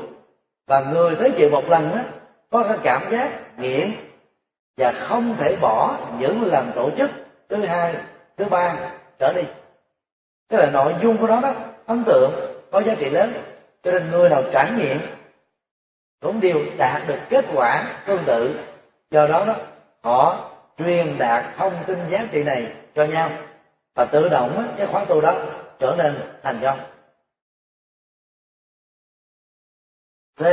[0.67, 1.97] Và người tới dự một lần đó
[2.51, 3.91] có cái cảm giác nghiện
[4.77, 7.09] và không thể bỏ những lần tổ chức
[7.49, 7.95] thứ hai,
[8.37, 8.75] thứ ba
[9.19, 9.41] trở đi.
[10.49, 11.53] Tức là nội dung của nó đó,
[11.85, 12.31] ấn tượng,
[12.71, 13.33] có giá trị lớn.
[13.83, 14.97] Cho nên người nào trải nghiệm
[16.21, 18.59] cũng đều đạt được kết quả tương tự.
[19.11, 19.55] Do đó đó,
[20.01, 23.29] họ truyền đạt thông tin giá trị này cho nhau.
[23.95, 25.33] Và tự động cái khóa tu đó
[25.79, 26.79] trở nên thành công.
[30.35, 30.43] C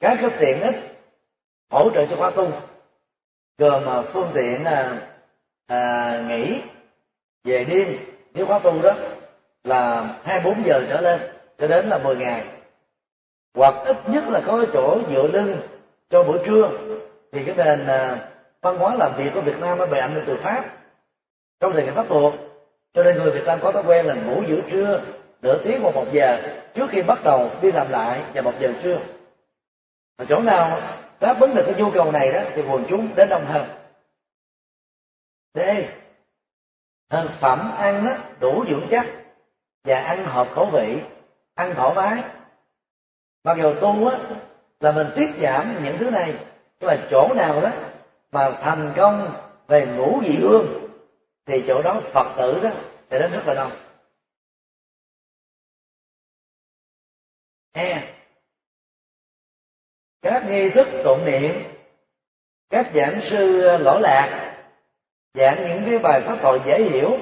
[0.00, 0.74] các cái tiện ích
[1.70, 2.50] hỗ trợ cho khóa tu.
[3.58, 5.00] Gồm mà phương tiện à,
[5.66, 6.62] à, nghỉ
[7.44, 7.96] về đêm
[8.34, 8.92] nếu khóa tu đó
[9.64, 11.20] là 24 giờ trở lên
[11.58, 12.44] cho đến là 10 ngày.
[13.54, 15.56] Hoặc ít nhất là có chỗ dựa lưng
[16.10, 16.70] cho buổi trưa.
[17.32, 20.24] Thì cái nền à, văn hóa làm việc của Việt Nam nó bị ảnh hưởng
[20.26, 20.64] từ Pháp.
[21.60, 22.34] Trong thời kỳ pháp thuộc
[22.94, 25.02] cho nên người Việt Nam có thói quen là ngủ giữa trưa
[25.42, 26.42] nửa tiếng hoặc một giờ
[26.74, 28.98] trước khi bắt đầu đi làm lại vào một giờ trưa.
[30.18, 30.80] Và chỗ nào
[31.20, 33.68] đáp ứng được cái nhu cầu này đó, thì quần chúng đến đông hơn.
[35.54, 35.60] D
[37.10, 39.06] thực phẩm ăn đó đủ dưỡng chất,
[39.84, 40.98] và ăn hợp khẩu vị,
[41.54, 42.22] ăn thoải mái.
[43.44, 44.18] Mặc dù tu á,
[44.80, 46.34] là mình tiết giảm những thứ này,
[46.80, 47.70] nhưng mà chỗ nào đó
[48.32, 49.32] mà thành công
[49.68, 50.66] về ngũ dị hương
[51.46, 52.70] thì chỗ đó phật tử đó
[53.10, 53.70] sẽ đến rất là đông.
[57.72, 58.02] E
[60.22, 61.54] các nghi thức tụng niệm,
[62.70, 64.54] các giảng sư lỗ lạc,
[65.34, 67.18] giảng những cái bài pháp thoại dễ hiểu,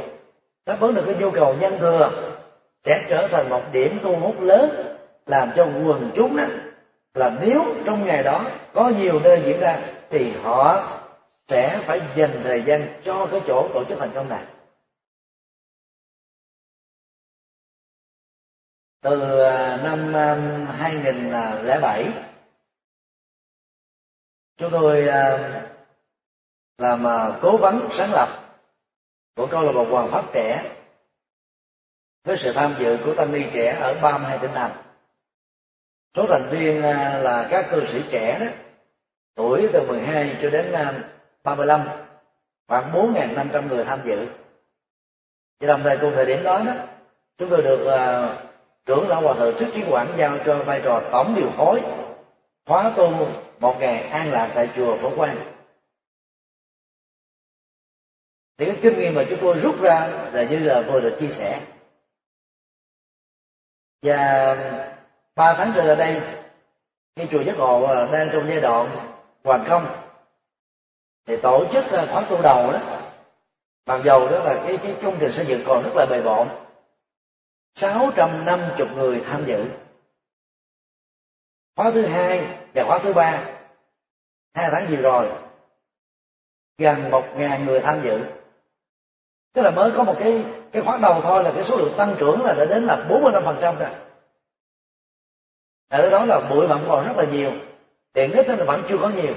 [0.67, 2.11] đáp ứng được cái nhu cầu nhân thừa
[2.85, 4.71] sẽ trở thành một điểm thu hút lớn,
[5.27, 6.45] làm cho quần chúng đó,
[7.15, 9.79] là nếu trong ngày đó có nhiều nơi diễn ra,
[10.11, 10.93] thì họ
[11.49, 14.43] sẽ phải dành thời gian cho cái chỗ tổ chức thành công này.
[19.01, 20.37] Từ à, năm à,
[20.79, 22.13] 2007
[24.57, 25.39] chúng tôi à,
[26.79, 27.05] làm
[27.43, 28.29] cố vấn sáng lập
[29.37, 30.77] của câu lạc bộ Hoàng Pháp trẻ
[32.25, 34.83] với sự tham dự của tăng ni trẻ ở 32 tỉnh thành.
[36.17, 36.83] Số thành viên
[37.23, 38.47] là các cư sĩ trẻ đó,
[39.35, 40.73] tuổi từ 12 cho đến
[41.45, 41.89] 35
[42.69, 44.27] khoảng 4.500 người tham dự.
[45.61, 46.73] Và đồng thời cùng thời điểm đó đó,
[47.39, 47.87] chúng tôi được
[48.87, 51.83] trưởng lão hòa thượng trước trí quảng giao cho vai trò tổng điều phối,
[52.67, 53.29] khóa tu
[53.61, 55.53] một ngày an lạc tại chùa phổ quang.
[58.59, 61.29] Thì cái kinh nghiệm mà chúng tôi rút ra là như là vừa được chia
[61.29, 61.61] sẻ.
[64.03, 64.57] Và
[65.35, 66.21] ba tháng trở lại đây
[67.17, 69.09] khi chùa giác ngộ đang trong giai đoạn
[69.45, 70.03] hoàn công.
[71.27, 72.81] Thì tổ chức khóa tu đầu đó,
[73.87, 76.66] bằng dầu đó là cái cái công trình xây dựng còn rất là bề bộn.
[77.77, 79.65] 650 người tham dự.
[81.77, 83.45] Khóa thứ hai và khóa thứ ba.
[84.55, 85.29] Hai tháng vừa rồi,
[86.79, 88.21] gần một ngàn người tham dự.
[89.53, 92.15] Tức là mới có một cái cái khóa đầu thôi là cái số lượng tăng
[92.19, 93.91] trưởng là đã đến là 45 phần trăm rồi.
[95.89, 97.53] Ở đó là bụi bặm còn rất là nhiều,
[98.13, 99.35] tiện ích là vẫn chưa có nhiều.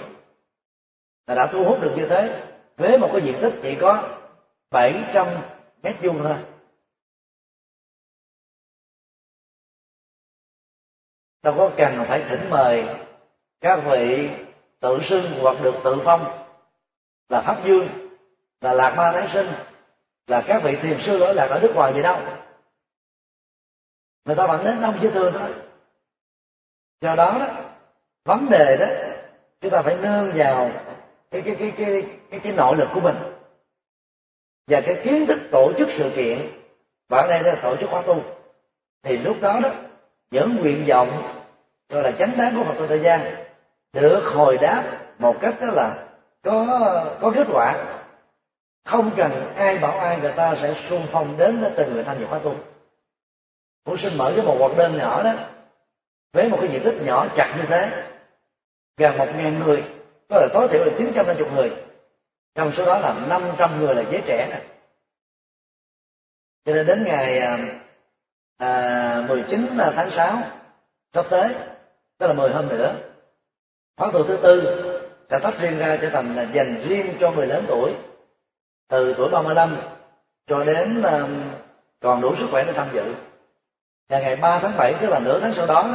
[1.28, 2.44] Là đã thu hút được như thế,
[2.78, 4.04] với một cái diện tích chỉ có
[4.72, 5.28] 700
[5.84, 6.38] mét vuông thôi.
[11.50, 12.86] Đâu có cần phải thỉnh mời
[13.62, 14.30] các vị
[14.80, 16.46] tự xưng hoặc được tự phong
[17.30, 17.88] là pháp dương
[18.62, 19.48] là lạc ma tái sinh
[20.28, 22.20] là các vị thiền sư lỗi lạc ở nước ngoài gì đâu.
[24.26, 25.50] Người ta vẫn đến đông chứ thường thôi.
[27.02, 27.48] Do đó đó
[28.26, 28.86] vấn đề đó
[29.62, 30.72] chúng ta phải nương vào
[31.32, 33.16] cái cái cái cái cái, cái nội lực của mình.
[34.68, 36.52] Và cái kiến thức tổ chức sự kiện
[37.10, 38.24] và ở đây là tổ chức khóa tu
[39.04, 39.70] thì lúc đó đó
[40.32, 41.39] những nguyện vọng
[41.90, 43.32] gọi là chánh đáng của phật tử tại gia
[43.94, 44.84] được hồi đáp
[45.20, 46.08] một cách đó là
[46.44, 46.66] có
[47.22, 47.86] có kết quả.
[48.86, 52.26] Không cần ai bảo ai người ta sẽ xung phong đến từng người tham dự
[52.26, 52.56] khóa tu.
[53.84, 55.34] Cũng xin mở cái một hoạt đơn nhỏ đó
[56.34, 58.06] với một cái diện tích nhỏ chặt như thế
[58.98, 59.84] gần một ngàn người
[60.30, 61.72] có là tối thiểu là chín trăm năm chục người.
[62.56, 64.62] Trong số đó là 500 người là giới trẻ này.
[66.66, 67.58] cho nên đến ngày à,
[68.58, 70.42] à 19 tháng 6
[71.14, 71.56] sắp tới
[72.20, 72.94] tức là 10 hôm nữa.
[73.98, 74.64] Khóa tu thứ tư
[75.30, 77.94] sẽ tách riêng ra trở thành là dành riêng cho người lớn tuổi.
[78.90, 79.78] Từ tuổi 35
[80.48, 81.30] cho đến um, uh,
[82.00, 83.14] còn đủ sức khỏe để tham dự.
[84.10, 85.90] Và ngày 3 tháng 7 tức là nửa tháng sau đó,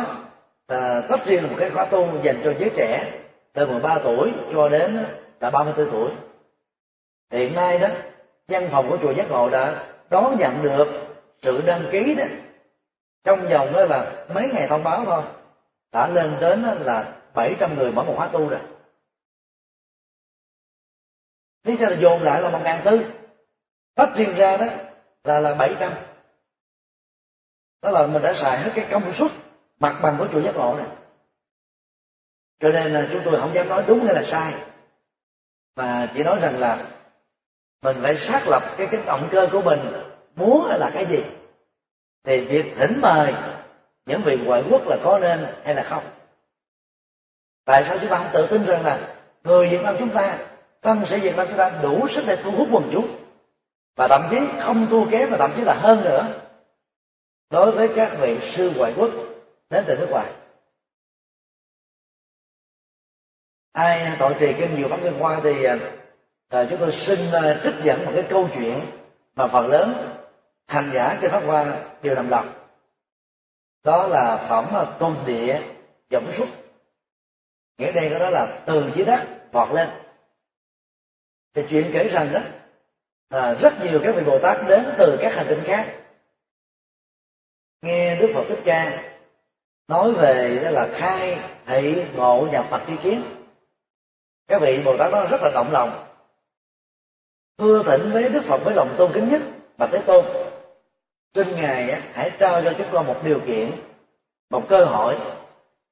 [0.68, 3.12] đó uh, tách riêng một cái khóa tu dành cho giới trẻ
[3.52, 6.10] từ 13 tuổi cho đến uh, là 34 tuổi.
[7.30, 7.88] Hiện nay đó
[8.48, 10.88] văn phòng của chùa giác ngộ đã đón nhận được
[11.42, 12.24] sự đăng ký đó.
[13.24, 15.22] Trong vòng đó là mấy ngày thông báo thôi
[15.94, 18.60] đã lên đến là 700 người mỗi một khóa tu rồi.
[21.64, 23.04] Lý do là dồn lại là một ngàn tư.
[23.94, 24.66] Tách riêng ra đó
[25.24, 25.92] là là 700
[27.82, 29.30] đó là mình đã xài hết cái công suất
[29.80, 30.86] mặt bằng của chùa giác ngộ này.
[32.60, 34.54] Cho nên là chúng tôi không dám nói đúng hay là sai.
[35.76, 36.90] Mà chỉ nói rằng là
[37.82, 39.80] mình phải xác lập cái cái động cơ của mình,
[40.36, 41.24] muốn là cái gì.
[42.24, 43.34] Thì việc thỉnh mời
[44.06, 46.04] những vị ngoại quốc là có nên hay là không?
[47.64, 49.14] Tại sao chúng ta không tự tin rằng là
[49.44, 50.38] người việt nam chúng ta
[50.80, 53.08] tăng sĩ việt nam chúng ta đủ sức để thu hút quần chúng?
[53.96, 56.26] Và thậm chí không thua kém và thậm chí là hơn nữa
[57.50, 59.10] đối với các vị sư ngoại quốc
[59.70, 60.32] đến từ nước ngoài.
[63.72, 65.78] Ai tội trì kinh nhiều pháp liên quan thì à,
[66.48, 68.80] à, chúng tôi xin à, trích dẫn một cái câu chuyện
[69.36, 70.08] mà phần lớn
[70.66, 72.63] hành giả trên pháp hoa đều làm lòng
[73.84, 75.60] đó là phẩm tôn địa
[76.10, 76.48] dõng xuất.
[77.78, 79.88] Nghĩa đây có đó là từ dưới đất vọt lên.
[81.54, 82.40] Thì chuyện kể rằng đó
[83.28, 85.96] à, rất nhiều các vị bồ tát đến từ các hành tinh khác.
[87.82, 89.02] Nghe đức phật thích ca
[89.88, 93.22] nói về đó là khai thị ngộ nhập phật tri kiến.
[94.46, 96.06] Các vị bồ tát đó rất là động lòng.
[97.58, 99.42] Thưa thỉnh với đức phật với lòng tôn kính nhất
[99.78, 100.24] bạch thế tôn
[101.34, 103.70] xin ngài hãy trao cho chúng con một điều kiện,
[104.50, 105.16] một cơ hội.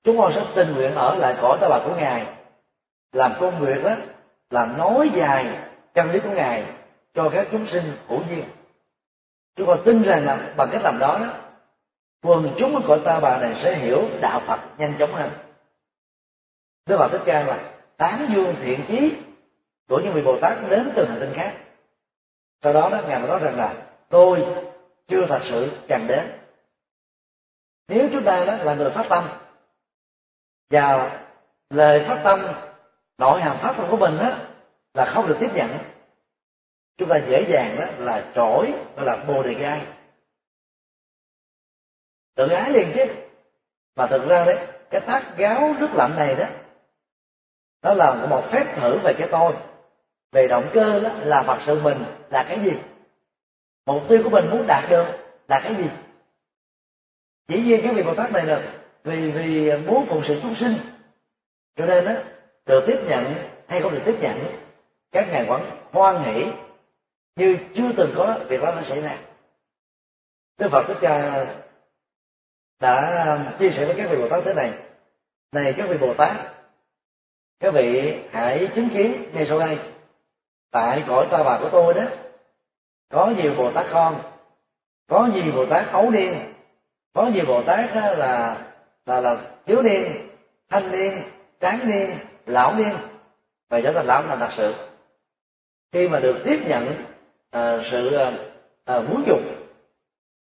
[0.04, 2.26] Chúng con sẽ tình nguyện ở lại cõi ta bà của ngài.
[3.12, 3.94] Làm công việc đó
[4.50, 5.46] là nói dài
[5.94, 6.64] chân lý của ngài
[7.14, 8.44] cho các chúng sinh hữu duyên.
[9.56, 11.26] Chúng con tin rằng là bằng cách làm đó đó,
[12.22, 15.30] quần chúng ở cõi ta bà này sẽ hiểu đạo phật nhanh chóng hơn.
[16.86, 17.58] Đức phật thích ca là
[17.96, 19.14] tán dương thiện chí
[19.88, 21.54] của những vị bồ tát đến từ hành tinh khác.
[22.62, 23.74] Sau đó đó, ngài mới nói rằng là,
[24.08, 24.46] tôi
[25.12, 26.30] chưa thật sự cần đến.
[27.88, 29.28] Nếu chúng ta đó là người phát tâm,
[30.70, 31.18] và
[31.70, 32.46] lời phát tâm
[33.18, 34.30] nội hàm phát tâm của mình đó
[34.94, 35.68] là không được tiếp nhận
[36.96, 39.86] chúng ta dễ dàng đó là trỗi gọi là bồ đề gai.
[42.34, 43.04] Tự ái liền chứ.
[43.96, 46.46] Mà thực ra đấy, cái tác gáo nước lạnh này đó,
[47.82, 49.52] nó là một phép thử về cái tôi.
[50.32, 52.72] Về động cơ đó là phật sự mình là cái gì?
[53.86, 55.06] Mục tiêu của mình muốn đạt được
[55.48, 55.88] là cái gì?
[57.48, 58.62] Chỉ riêng cái vị bồ tát này là
[59.04, 60.74] vì vì muốn phụng sự chúng sinh.
[61.76, 62.12] Cho nên đó
[62.66, 63.34] được tiếp nhận
[63.68, 64.36] hay không được tiếp nhận,
[65.12, 66.46] các ngài vẫn hoan hỷ
[67.36, 69.18] như chưa từng có việc đó nó xảy ra.
[70.58, 71.46] Đức phật thích ca
[72.80, 74.72] đã chia sẻ với các vị bồ tát thế này.
[75.52, 76.36] Này các vị bồ tát,
[77.60, 79.78] các vị hãy chứng kiến ngay sau đây.
[80.70, 82.02] Tại cõi ta bà của tôi đó
[83.12, 84.32] có nhiều bồ tát con
[85.12, 86.52] có nhiều bồ tát ấu niên.
[87.12, 88.56] Có nhiều bồ tát là
[89.06, 90.28] là là thiếu niên
[90.68, 91.22] thanh niên
[91.60, 92.10] tráng niên
[92.46, 92.94] lão niên.
[93.70, 94.74] Và trở thành lão thành thật sự.
[95.92, 96.86] Khi mà được tiếp nhận
[97.56, 98.32] uh, sự ờ,
[98.84, 99.40] ờ, uh, muốn dục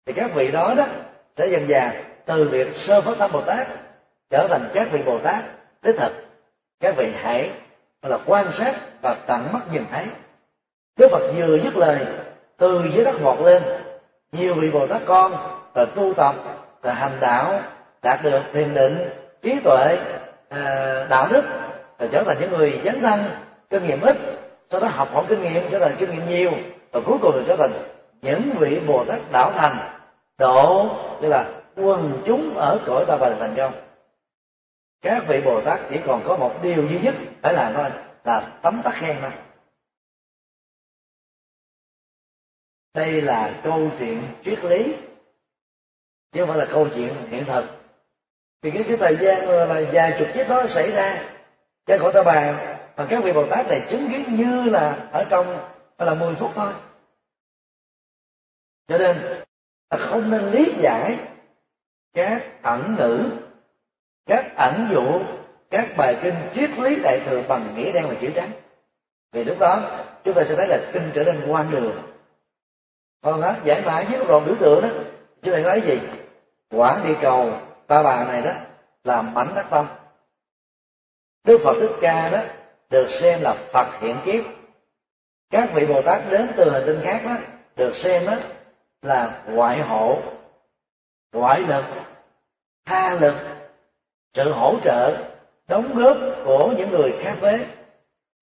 [0.07, 0.87] thì các vị đó đó
[1.37, 3.69] sẽ dần dà từ việc sơ phát tâm bồ tát
[4.31, 5.45] trở thành các vị bồ tát
[5.83, 6.13] đích thực.
[6.81, 7.51] Các vị hãy
[8.03, 10.07] là quan sát và tận mắt nhìn thấy.
[10.97, 12.07] Đức phật vừa dứt lời
[12.61, 13.63] từ dưới đất vọt lên.
[14.33, 15.33] Nhiều vị bồ tát con
[15.73, 16.35] và tu tập
[16.83, 17.61] và hành đạo,
[18.03, 18.99] đạt được thiền định,
[19.43, 19.99] trí tuệ
[20.49, 21.45] à, đạo đức,
[21.99, 23.25] và trở thành những người dấn thân,
[23.71, 24.17] kinh nghiệm ít,
[24.69, 26.51] sau đó học hỏi kinh nghiệm, trở thành kinh nghiệm nhiều,
[26.93, 27.73] và cuối cùng là trở thành
[28.23, 29.77] những vị bồ tát đạo thành.
[30.39, 30.87] Độ
[31.23, 31.45] tức là
[31.77, 33.73] quần chúng ở cõi ta bà thành công
[35.03, 37.91] các vị bồ tát chỉ còn có một điều duy nhất phải làm thôi,
[38.25, 39.31] là tấm tắc khen thôi.
[42.95, 44.95] Đây là câu chuyện triết lý.
[46.33, 47.65] Chứ không phải là câu chuyện hiện thực.
[48.63, 51.25] Thì cái cái thời gian là vài chục chiếc đó xảy ra
[51.87, 55.25] cho khỏi ta bàn, mà các vị bồ tát này chứng kiến như là ở
[55.31, 56.73] trong là 10 phút thôi.
[58.89, 59.17] Cho nên
[59.91, 61.19] là không nên lý giải
[62.13, 63.25] các ẩn ngữ,
[64.27, 65.21] các ẩn dụ,
[65.71, 68.51] các bài kinh triết lý đại thừa bằng nghĩa đen và chữ trắng.
[69.33, 72.10] Vì lúc đó, chúng ta sẽ thấy là kinh trở nên quan đường
[73.23, 74.89] còn đó giải mã với gồm biểu tượng đó.
[75.43, 76.01] Chúng ta nói gì?
[76.71, 77.53] Quả đi cầu,
[77.87, 78.53] ta bà này đó
[79.05, 79.87] là mảnh đắc tâm.
[81.45, 82.39] Đức phật thích ca đó,
[82.91, 84.45] được xem là phật hiện kiếp.
[85.51, 87.37] Các vị bồ tát đến từ hành tinh khác đó,
[87.77, 88.35] được xem đó
[89.03, 90.23] là ngoại hộ
[91.33, 91.85] ngoại lực,
[92.87, 93.35] tha lực,
[94.35, 95.17] sự hỗ trợ,
[95.69, 97.67] đóng góp của những người khác với.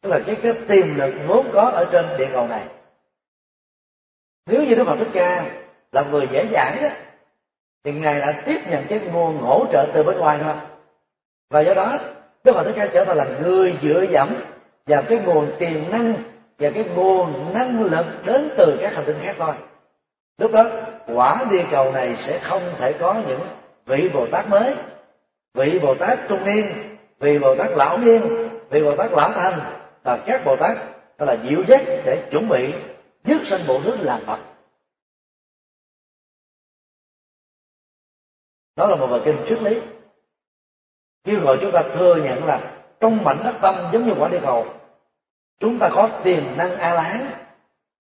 [0.02, 2.62] Tức là cái cái tiềm lực vốn có ở trên địa cầu này
[4.48, 5.44] nếu như đức phật thích ca
[5.92, 6.88] là người dễ dãi đó
[7.84, 10.54] thì ngài đã tiếp nhận cái nguồn hỗ trợ từ bên ngoài thôi
[11.50, 11.98] và do đó,
[12.44, 14.28] đức phật thích ca trở thành là người dựa dẫm
[14.86, 16.14] vào cái nguồn tiềm năng
[16.58, 19.54] và cái nguồn năng lực đến từ các hành tinh khác thôi.
[20.38, 20.64] Lúc đó,
[21.06, 23.40] quả địa cầu này sẽ không thể có những
[23.86, 24.74] vị bồ tát mới,
[25.54, 26.66] vị bồ tát trung niên,
[27.20, 29.60] vị bồ tát lão niên, vị bồ tát lão thành
[30.02, 30.76] và các bồ tát
[31.18, 32.72] đó là dịu dắt để chuẩn bị
[33.28, 34.38] dứt sanh bộ xứ làm phật.
[38.76, 39.80] Đó là một bài kinh triết lý.
[41.24, 44.40] Kêu gọi chúng ta thừa nhận là trong mảnh đất tâm giống như quả địa
[44.42, 44.66] cầu,
[45.58, 47.30] chúng ta có tiềm năng a la hán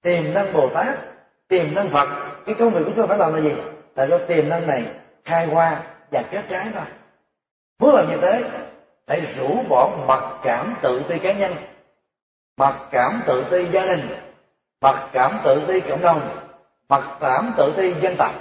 [0.01, 0.99] tiềm năng bồ tát,
[1.47, 2.07] tiềm năng phật.
[2.45, 3.53] Cái công việc của chúng ta phải làm là gì?
[3.95, 4.85] Là cho tiềm năng này
[5.23, 6.85] khai hoa và kết trái thôi.
[7.79, 8.51] Muốn làm như thế,
[9.07, 11.53] phải rũ bỏ mặc cảm tự ti cá nhân,
[12.57, 14.01] mặc cảm tự ti gia đình
[14.81, 16.47] mặc cảm tự ti cộng đồng
[16.89, 18.31] mặc cảm tự ti dân tộc,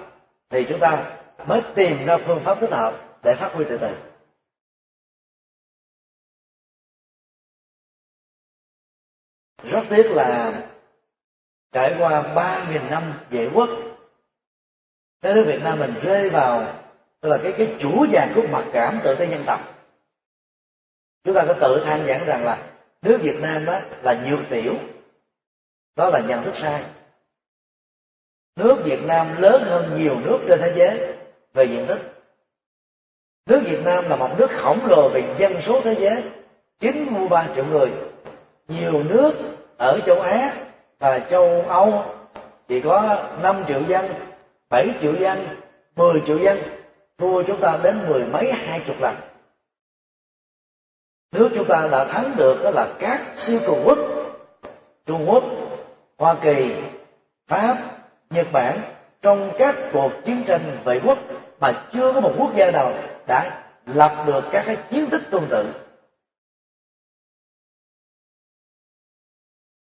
[0.51, 3.89] thì chúng ta mới tìm ra phương pháp thích hợp để phát huy tự từ
[9.71, 10.63] rất tiếc là
[11.73, 13.69] trải qua ba nghìn năm vệ quốc,
[15.23, 16.75] thế nước Việt Nam mình rơi vào,
[17.21, 19.61] tức là cái cái chủ giàn của mặc cảm tự ti dân tộc.
[21.25, 22.73] Chúng ta có tự than giảng rằng là
[23.03, 24.75] nước Việt Nam đó là nhược tiểu
[25.97, 26.85] đó là nhận thức sai.
[28.57, 31.15] Nước Việt Nam lớn hơn nhiều nước trên thế giới
[31.55, 32.01] về diện tích.
[33.47, 36.23] Nước Việt Nam là một nước khổng lồ về dân số thế giới
[36.81, 37.91] 93 triệu người.
[38.69, 39.33] Nhiều nước
[39.77, 40.57] ở châu Á
[40.99, 42.05] và châu Âu
[42.69, 44.15] chỉ có 5 triệu dân
[44.71, 45.47] 7 triệu dân
[45.97, 46.59] 10 triệu dân.
[47.19, 49.17] Thua chúng ta đến mười mấy, hai chục lần.
[51.33, 53.99] Nước chúng ta đã thắng được đó là các siêu cường quốc
[55.07, 55.45] Trung Quốc.
[56.19, 56.75] Hoa Kỳ,
[57.47, 57.99] Pháp,
[58.31, 58.81] Nhật Bản
[59.23, 61.19] trong các cuộc chiến tranh vệ quốc
[61.61, 62.95] mà chưa có một quốc gia nào
[63.27, 65.73] đã lập được các cái chiến tích tương tự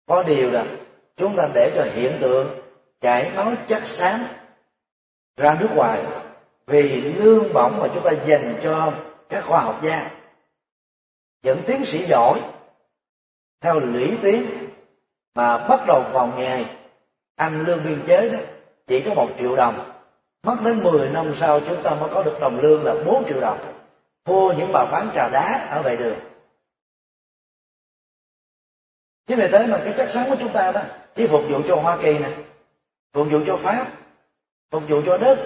[0.05, 0.65] có điều là
[1.17, 2.59] chúng ta để cho hiện tượng
[3.01, 4.25] chảy máu chất xám
[5.37, 6.05] ra nước ngoài
[6.67, 8.93] vì lương bổng mà chúng ta dành cho
[9.29, 10.11] các khoa học gia
[11.43, 12.41] những tiến sĩ giỏi
[13.61, 14.62] theo lũy tiến
[15.35, 16.65] mà bắt đầu vào nghề
[17.35, 18.39] ăn lương biên chế đó,
[18.87, 19.91] chỉ có một triệu đồng.
[20.43, 23.41] Mất đến 10 năm sau chúng ta mới có được đồng lương là 4 triệu
[23.41, 23.59] đồng.
[24.25, 26.19] Thua những bà bán trà đá ở vệ đường.
[29.27, 30.81] Chính vì thế mà cái chất xám của chúng ta đó,
[31.15, 32.33] chỉ phục vụ cho hoa kỳ này
[33.13, 33.87] phục vụ cho pháp,
[34.71, 35.37] phục vụ cho đức,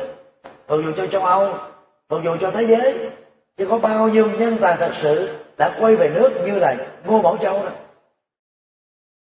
[0.67, 1.53] phục vụ cho châu âu,
[2.09, 3.09] phục vụ cho thế giới.
[3.57, 6.75] Chứ có bao nhiêu nhân tài thật sự đã quay về nước như là
[7.05, 7.71] ngô bảo châu đó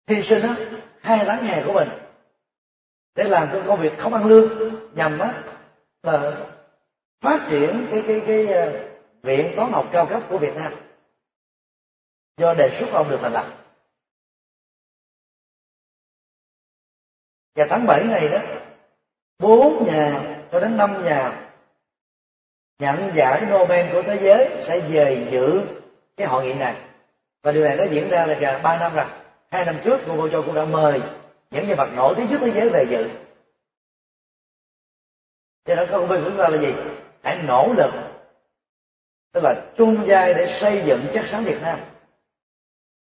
[0.08, 0.56] hy sinh đó
[1.02, 1.90] hai tháng hè của mình,
[3.16, 5.44] để làm cái công việc không ăn lương, nhằm á
[6.04, 6.48] là
[7.22, 8.90] phát triển cái cái cái ờ,
[9.24, 10.74] viện toán học cao cấp của Việt Nam.
[12.38, 13.46] Do đề xuất ông được thành lập.
[17.56, 18.40] Và tháng 7 này đó,
[19.40, 21.52] bốn nhà cho đến năm nhà
[22.80, 25.62] nhận giải Nobel của thế giới sẽ về dự
[26.18, 26.76] cái hội nghị này.
[27.44, 30.42] Và điều này nó diễn ra là ba năm rồi hai năm trước cô Châu
[30.42, 31.02] cũng đã mời
[31.52, 33.10] những nhân vật nổi tiếng nhất thế giới về dự.
[35.66, 36.74] Cho nên công việc của chúng ta là gì?
[37.24, 37.92] Hãy nỗ lực
[39.32, 41.80] tức là chung vai để xây dựng chắc sáng Việt Nam.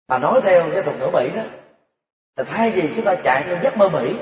[0.09, 1.43] Mà nói theo cái thuật ngữ Mỹ đó
[2.37, 4.17] là thay vì chúng ta chạy theo giấc mơ Mỹ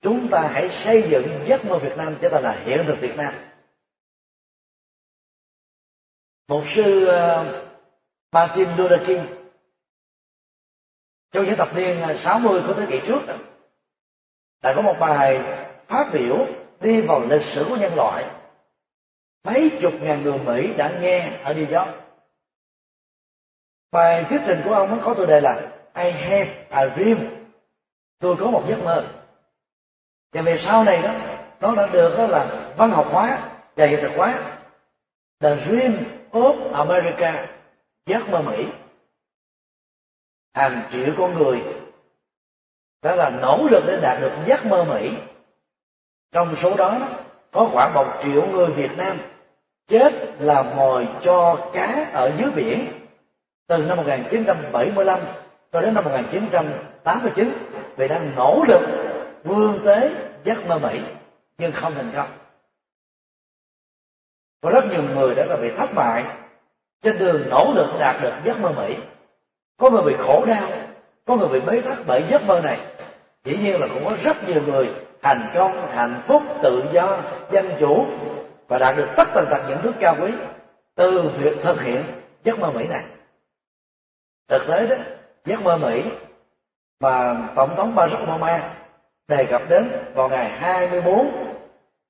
[0.00, 3.16] chúng ta hãy xây dựng giấc mơ Việt Nam cho ta là hiện thực Việt
[3.16, 3.34] Nam.
[6.48, 7.46] Một sư uh,
[8.32, 9.43] Martin Luther King
[11.34, 13.20] trong những thập niên à, 60 của thế kỷ trước.
[14.62, 15.40] Đã có một bài
[15.86, 16.46] phát biểu
[16.80, 18.24] đi vào lịch sử của nhân loại.
[19.44, 21.88] Mấy chục ngàn người Mỹ đã nghe ở New York.
[23.92, 27.18] Bài thuyết trình của ông có tiêu đề là I have a dream.
[28.18, 29.06] Tôi có một giấc mơ.
[30.32, 31.14] Và về sau này đó,
[31.60, 33.38] nó đã được, đó là văn học hóa,
[33.76, 34.38] và hiện thực hóa.
[35.40, 35.92] The dream
[36.30, 37.46] of America,
[38.06, 38.66] giấc mơ Mỹ
[40.54, 41.62] hàng triệu con người
[43.02, 45.12] đó là nỗ lực để đạt được giấc mơ Mỹ
[46.32, 46.98] trong số đó,
[47.50, 49.18] có khoảng một triệu người Việt Nam
[49.88, 52.86] chết là mồi cho cá ở dưới biển
[53.66, 55.20] từ năm 1975
[55.72, 57.52] cho đến năm 1989
[57.96, 58.80] vì đang nỗ lực
[59.44, 60.10] vươn tới
[60.44, 61.00] giấc mơ Mỹ,
[61.58, 62.28] nhưng không thành công.
[64.60, 66.24] Có rất nhiều người đã bị thất bại
[67.02, 68.96] trên đường nỗ lực đạt được giấc mơ Mỹ.
[69.76, 70.68] Có người bị khổ đau,
[71.26, 72.78] có người bị bế tắc bởi giấc mơ này.
[73.44, 74.90] Dĩ nhiên là cũng có rất nhiều người
[75.24, 77.18] thành công hạnh phúc tự do
[77.50, 78.06] dân chủ
[78.68, 80.32] và đạt được tất tần tật những thứ cao quý
[80.94, 82.02] từ việc thực hiện
[82.44, 83.04] giấc mơ mỹ này
[84.48, 84.96] thực tế đó
[85.44, 86.02] giấc mơ mỹ
[87.00, 88.70] mà tổng thống barack obama
[89.28, 91.30] đề cập đến vào ngày 24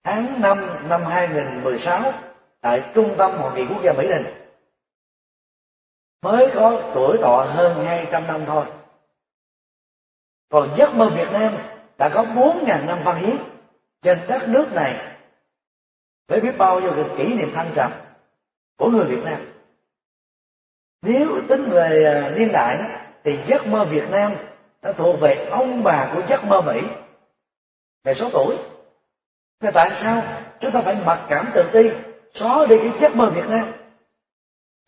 [0.05, 2.13] tháng 5 năm 2016
[2.61, 4.44] tại trung tâm hội nghị quốc gia Mỹ Đình
[6.25, 8.65] mới có tuổi thọ hơn 200 năm thôi.
[10.49, 11.53] Còn giấc mơ Việt Nam
[11.99, 13.37] đã có bốn ngàn năm văn hiến
[14.03, 15.17] trên đất nước này.
[16.29, 17.93] Phải biết bao nhiêu cái kỷ niệm thăng trầm
[18.77, 19.53] của người Việt Nam.
[21.03, 22.85] Nếu tính về à, niên đại đó,
[23.25, 24.33] thì giấc mơ Việt Nam
[24.83, 26.81] nó thuộc về ông bà của giấc mơ Mỹ.
[28.05, 28.57] Về số tuổi.
[29.61, 30.23] Thế tại sao
[30.61, 31.91] chúng ta phải mặc cảm tự ti,
[32.35, 33.84] xóa đi cái giấc mơ Việt Nam?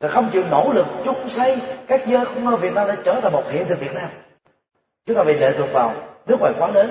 [0.00, 3.32] Rồi không chịu nỗ lực chung xây các giới của Việt Nam đã trở thành
[3.32, 4.08] một hiện thực Việt Nam.
[5.06, 5.94] Chúng ta bị lệ thuộc vào
[6.26, 6.90] nước ngoài quá lớn.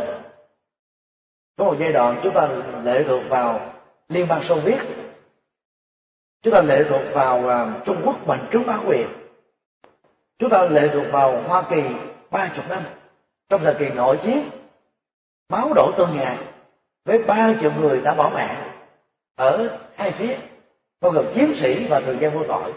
[1.57, 2.47] Có một giai đoạn chúng ta
[2.83, 3.59] lệ thuộc vào
[4.09, 4.77] liên bang xô viết.
[6.41, 9.07] Chúng ta lệ thuộc vào à, trung quốc mạnh trướng bá quyền.
[10.39, 11.83] Chúng ta lệ thuộc vào hoa kỳ
[12.31, 12.83] ba chục năm.
[13.49, 14.49] Trong thời kỳ nội chiến,
[15.49, 16.37] máu đổ tương ngày
[17.05, 18.71] với ba triệu người đã bỏ mạng
[19.35, 20.37] ở hai phía,
[21.01, 22.73] bao gồm chiến sĩ và thường dân vô tội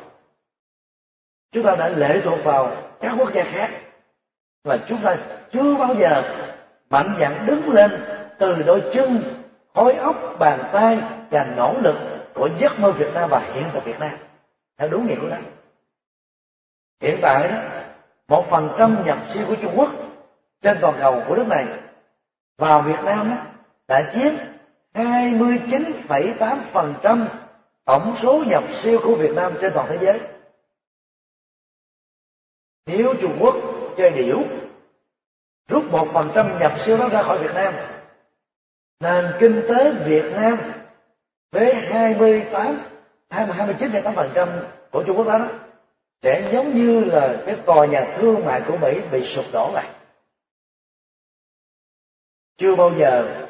[1.52, 3.70] chúng ta đã lệ thuộc vào các quốc gia khác.
[4.64, 5.16] Và chúng ta
[5.52, 6.22] chưa bao giờ
[6.90, 7.90] mạnh dạn đứng lên
[8.38, 9.22] từ đôi chân
[9.74, 10.98] khối óc bàn tay
[11.30, 11.96] và nỗ lực
[12.34, 14.12] của giấc mơ Việt Nam và hiện thực Việt Nam.
[14.78, 15.36] Theo đúng nghĩa của nó.
[17.00, 17.56] Hiện tại đó
[18.28, 19.90] một phần trăm nhập siêu của Trung Quốc
[20.62, 21.66] trên toàn cầu của nước này
[22.58, 23.36] vào Việt Nam đó,
[23.88, 24.32] đã chiếm
[24.94, 27.26] 29,8%
[27.84, 30.20] tổng số nhập siêu của Việt Nam trên toàn thế giới.
[32.88, 33.56] Nếu Trung Quốc
[33.96, 34.44] chơi điểu
[35.68, 37.74] rút một phần trăm nhập siêu đó ra khỏi Việt Nam,
[39.00, 40.58] nền kinh tế Việt Nam
[41.52, 42.80] với 28
[43.30, 44.48] 29,8%
[44.90, 45.48] của Trung Quốc đó, đó
[46.22, 49.88] sẽ giống như là cái tòa nhà thương mại của Mỹ bị sụp đổ lại.
[52.56, 53.44] Chưa bao giờ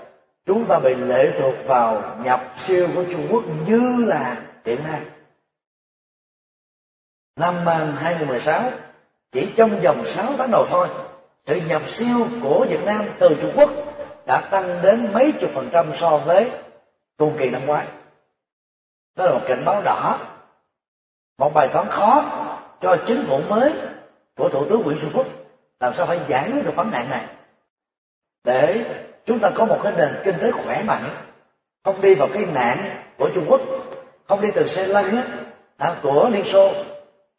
[0.47, 5.01] chúng ta bị lệ thuộc vào nhập siêu của Trung Quốc như là hiện nay.
[7.37, 7.67] Năm
[7.97, 8.71] 2016,
[9.33, 10.89] chỉ trong vòng 6 tháng đầu thôi,
[11.47, 13.71] sự nhập siêu của Việt Nam từ Trung Quốc
[14.27, 16.51] đã tăng đến mấy chục phần trăm so với
[17.17, 17.87] cùng kỳ năm ngoái.
[19.17, 20.19] Đó là một cảnh báo đỏ,
[21.39, 22.25] một bài toán khó
[22.81, 23.73] cho chính phủ mới
[24.37, 25.27] của Thủ tướng Nguyễn Xuân Phúc
[25.81, 27.25] làm sao phải giải quyết được vấn nạn này
[28.45, 28.85] để
[29.27, 31.11] chúng ta có một cái nền kinh tế khỏe mạnh
[31.85, 33.61] không đi vào cái nạn của Trung Quốc
[34.29, 35.23] không đi từ xe lăn á
[35.77, 36.73] à, của Liên Xô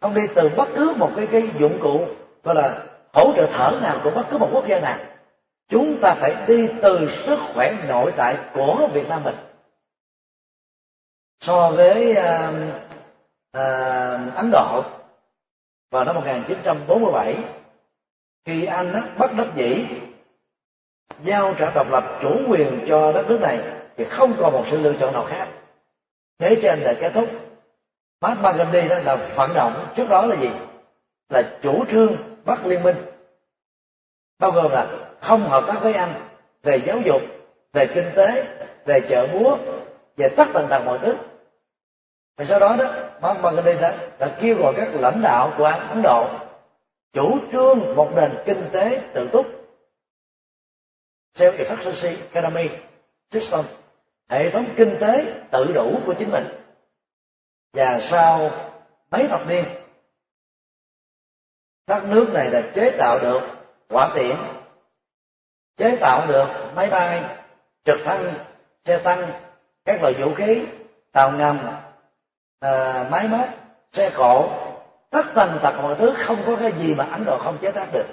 [0.01, 2.05] không đi từ bất cứ một cái cái dụng cụ
[2.43, 4.97] gọi là hỗ trợ thở nào của bất cứ một quốc gia nào.
[5.69, 9.35] Chúng ta phải đi từ sức khỏe nội tại của Việt Nam mình.
[11.41, 12.55] So với uh,
[13.57, 14.83] uh, Ấn Độ
[15.91, 17.37] vào năm 1947
[18.45, 19.85] khi Anh á, bắt đất dĩ
[21.23, 23.59] giao trả độc lập chủ quyền cho đất nước này
[23.97, 25.47] thì không còn một sự lựa chọn nào khác.
[26.39, 27.48] Thế cho anh là kết thúc.
[28.21, 30.49] Mahatma Gandhi đó là vận động trước đó là gì?
[31.29, 32.15] Là chủ trương
[32.45, 32.95] bắt liên minh.
[34.39, 34.87] Bao gồm là
[35.21, 36.13] không hợp tác với anh
[36.63, 37.21] về giáo dục
[37.73, 38.47] về kinh tế
[38.85, 39.57] về chợ búa
[40.17, 41.15] về tất tần tật mọi thứ.
[42.37, 46.01] Và sau đó đó Mahatma Gandhi đã, đã kêu gọi các lãnh đạo của Ấn
[46.01, 46.27] Độ
[47.13, 49.45] chủ trương một nền kinh tế tự túc.
[51.37, 52.69] Self efficiency economy
[53.31, 53.65] system
[54.29, 56.47] hệ thống kinh tế tự đủ của chính mình
[57.73, 58.51] và sau
[59.11, 59.65] mấy thập niên
[61.87, 63.41] đất nước này đã chế tạo được
[63.89, 64.35] quả tiễn
[65.77, 67.23] chế tạo được máy bay
[67.85, 68.33] trực thăng
[68.85, 69.31] xe tăng
[69.85, 70.65] các loại vũ khí
[71.11, 71.59] tàu ngầm
[72.59, 73.47] à, máy móc
[73.93, 74.49] xe cộ
[75.09, 77.87] tất tần tật mọi thứ không có cái gì mà ấn độ không chế tác
[77.93, 78.05] được.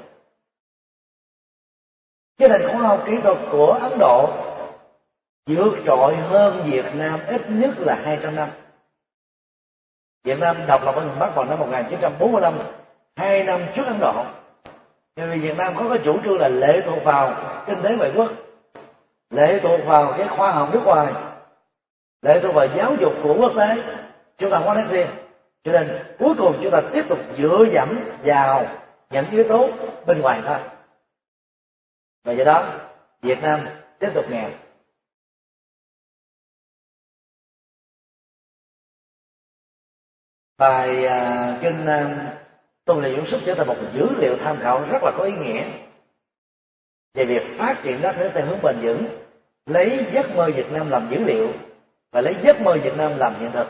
[2.39, 4.31] Cái nền khoa học kỹ thuật của ấn độ
[5.47, 8.51] vượt trội hơn việt nam ít nhất là 200 năm.
[10.27, 12.59] Việt Nam độc lập ở miền Bắc vào năm 1945,
[13.17, 14.25] hai năm trước Ấn Độ.
[15.17, 17.35] Vì Việt Nam có cái chủ trương là lệ thuộc vào
[17.67, 18.31] kinh tế ngoại quốc,
[19.31, 21.13] lệ thuộc vào cái khoa học nước ngoài,
[22.23, 23.83] lệ thuộc vào giáo dục của quốc tế,
[24.39, 25.09] chúng ta có nét riêng.
[25.65, 28.67] Cho nên cuối cùng chúng ta tiếp tục dựa dẫm vào
[29.11, 29.69] những yếu tố
[30.07, 30.59] bên ngoài thôi.
[32.25, 32.65] Và do đó
[33.23, 33.61] Việt Nam
[33.99, 34.49] tiếp tục nghèo
[40.59, 42.33] bài à, kinh à,
[42.85, 45.33] tôn lệ dũng sức trở thành một dữ liệu tham khảo rất là có ý
[45.33, 45.65] nghĩa.
[47.15, 49.05] Về việc phát triển đất nước theo hướng bền vững
[49.67, 51.53] lấy giấc mơ Việt Nam làm dữ liệu
[52.13, 53.69] và lấy giấc mơ Việt Nam làm hiện thực.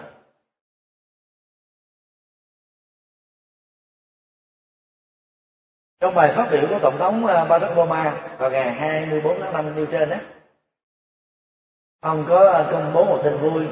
[6.00, 9.76] Trong bài phát biểu của tổng thống à, Barack Obama vào ngày 24 tháng 5
[9.76, 10.16] nêu trên đó
[12.00, 13.66] ông có công bố một tin vui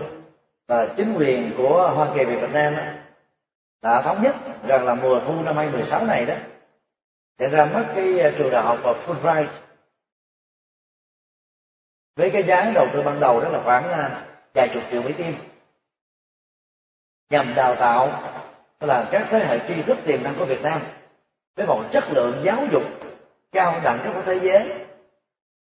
[0.69, 2.83] là chính quyền của Hoa Kỳ về Việt Nam đó,
[3.85, 4.35] đã thống nhất
[4.67, 6.35] rằng là mùa thu năm 2016 này đó,
[7.39, 9.47] sẽ ra mắt cái à, trường đại học và Fulbright.
[12.17, 15.13] Với cái giá đầu tư ban đầu đó là khoảng à, vài chục triệu Mỹ
[15.19, 15.35] Kim.
[17.31, 18.09] Nhằm đào tạo
[18.81, 20.81] là các thế hệ tri thức tiềm năng của Việt Nam
[21.57, 22.83] với một chất lượng giáo dục
[23.53, 24.73] cao đẳng trong thế giới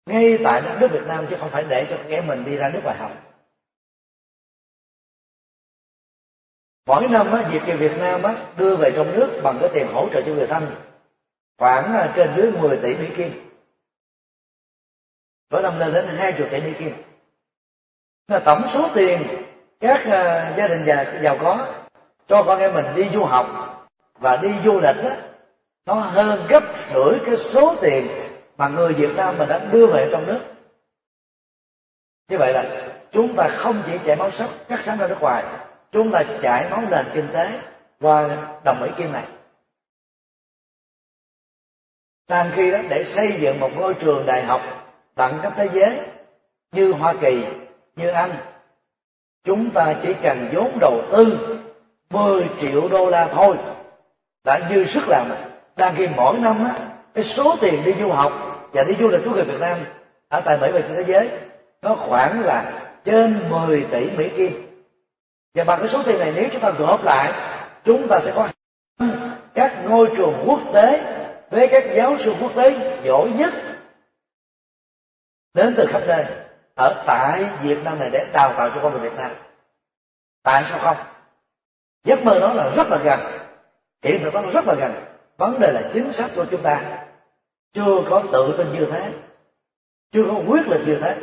[0.06, 2.56] ngay tại đất nước Việt Nam chứ không phải để cho các em mình đi
[2.56, 3.29] ra nước ngoài học.
[6.90, 9.86] Mỗi năm á, Việt kiều Việt Nam á, đưa về trong nước bằng cái tiền
[9.92, 10.66] hỗ trợ cho người thân
[11.58, 13.50] khoảng à, trên dưới 10 tỷ Mỹ Kim.
[15.50, 16.92] Có năm lên đến hai chục tỷ Mỹ Kim.
[18.28, 19.22] Là tổng số tiền
[19.80, 21.66] các à, gia đình già, giàu có
[22.28, 23.46] cho con em mình đi du học
[24.18, 25.10] và đi du lịch đó
[25.86, 26.64] nó hơn gấp
[26.94, 28.08] rưỡi cái số tiền
[28.56, 30.40] mà người Việt Nam mình đã đưa về trong nước.
[32.28, 35.44] Như vậy là chúng ta không chỉ chạy máu sắc cắt sáng ra nước ngoài
[35.92, 37.60] chúng ta chạy máu nền kinh tế
[38.00, 38.28] qua
[38.64, 39.24] đồng Mỹ Kim này.
[42.28, 44.60] Đang khi đó để xây dựng một ngôi trường đại học
[45.16, 46.00] đẳng cấp thế giới
[46.72, 47.44] như Hoa Kỳ,
[47.96, 48.30] như Anh,
[49.44, 51.56] chúng ta chỉ cần vốn đầu tư
[52.10, 53.56] 10 triệu đô la thôi.
[54.44, 55.38] Đã dư sức làm rồi.
[55.76, 56.74] Đang khi mỗi năm á,
[57.14, 58.32] cái số tiền đi du học
[58.72, 59.78] và đi du lịch của người Việt Nam
[60.28, 61.28] ở tại Mỹ và trên thế giới
[61.82, 64.69] nó khoảng là trên 10 tỷ Mỹ Kim
[65.54, 67.32] và bằng cái số tiền này, nếu chúng ta gộp lại,
[67.84, 68.48] chúng ta sẽ có
[69.54, 71.16] các ngôi trường quốc tế
[71.50, 73.54] với các giáo sư quốc tế giỏi nhất
[75.54, 76.24] đến từ khắp nơi
[76.74, 79.30] ở tại Việt Nam này để đào tạo cho con người Việt Nam.
[80.42, 80.96] Tại sao không?
[82.04, 83.20] Giấc mơ đó là rất là gần,
[84.02, 85.04] hiện thực đó rất là gần.
[85.36, 87.04] Vấn đề là chính sách của chúng ta
[87.72, 89.12] chưa có tự tin như thế,
[90.12, 91.16] chưa có quyết liệt như thế.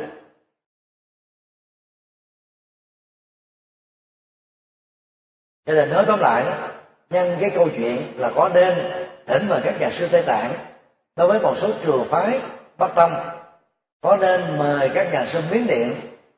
[5.68, 6.52] Cho nên nói tóm lại đó,
[7.10, 8.74] nhân cái câu chuyện là có nên
[9.26, 10.54] thỉnh mời các nhà sư tây tạng,
[11.16, 12.40] đối với một số trường phái
[12.78, 13.12] bắc tông,
[14.00, 15.94] có nên mời các nhà sư miến điện,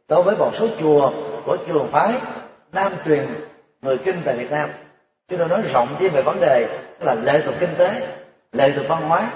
[0.09, 1.12] đối với một số chùa
[1.45, 2.12] của trường phái
[2.72, 3.26] nam truyền,
[3.83, 4.70] người kinh tại việt nam.
[5.28, 6.66] Chúng tôi nói rộng thêm về vấn đề
[7.01, 8.07] là lệ thuộc kinh tế,
[8.53, 9.31] lệ thuộc văn hóa,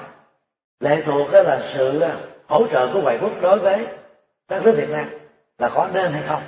[0.81, 2.03] lệ thuộc đó là sự
[2.47, 3.87] hỗ trợ của ngoại quốc đối với
[4.49, 5.11] đất nước việt nam,
[5.59, 6.43] là có nên hay không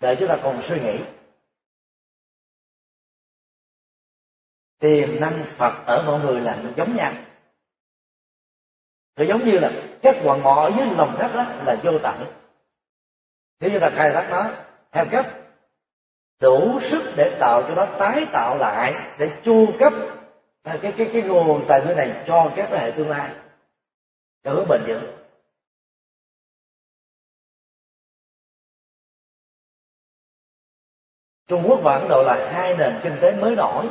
[0.00, 0.98] để chúng ta còn suy nghĩ.
[4.78, 7.12] Tiềm năng phật ở mọi người là giống nhau.
[9.16, 9.72] Thì giống như là
[10.02, 12.24] các quần mỏ ở dưới lòng đất đó là vô tận.
[13.60, 14.50] Nếu như ta khai thác nó
[14.92, 15.26] theo cách
[16.40, 19.92] đủ sức để tạo cho nó tái tạo lại, để chu cấp
[20.64, 23.34] cái cái cái nguồn tài nguyên này cho các thế hệ tương lai.
[24.44, 25.13] Cho hướng bền vững.
[31.48, 33.88] Trung Quốc và Ấn Độ là hai nền kinh tế mới nổi.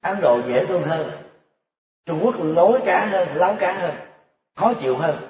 [0.00, 1.10] Ấn Độ dễ thương hơn.
[2.06, 3.94] Trung Quốc lối cá hơn, láo cá hơn
[4.56, 5.28] Khó chịu hơn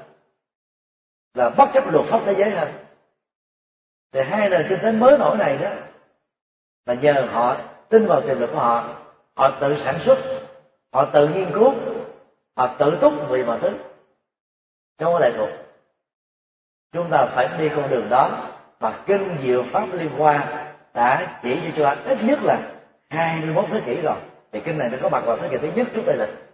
[1.34, 2.68] Là bất chấp luật pháp thế giới hơn.
[4.12, 5.70] Thì hai nền kinh tế mới nổi này đó
[6.86, 7.56] Là nhờ họ
[7.88, 8.94] tin vào tiềm lực của họ
[9.34, 10.18] Họ tự sản xuất
[10.92, 11.74] Họ tự nghiên cứu
[12.56, 13.70] Họ tự túc vì mọi thứ.
[14.98, 15.48] Trong có lệ thuộc.
[16.92, 18.46] Chúng ta phải đi con đường đó
[18.78, 20.67] Và kinh diệu pháp liên quan
[20.98, 22.58] đã, chỉ cho chúng ta ít nhất là
[23.08, 24.16] 21 thế kỷ rồi.
[24.52, 26.48] Thì kinh này nó có mặt vào thế kỷ thứ nhất trước đây lịch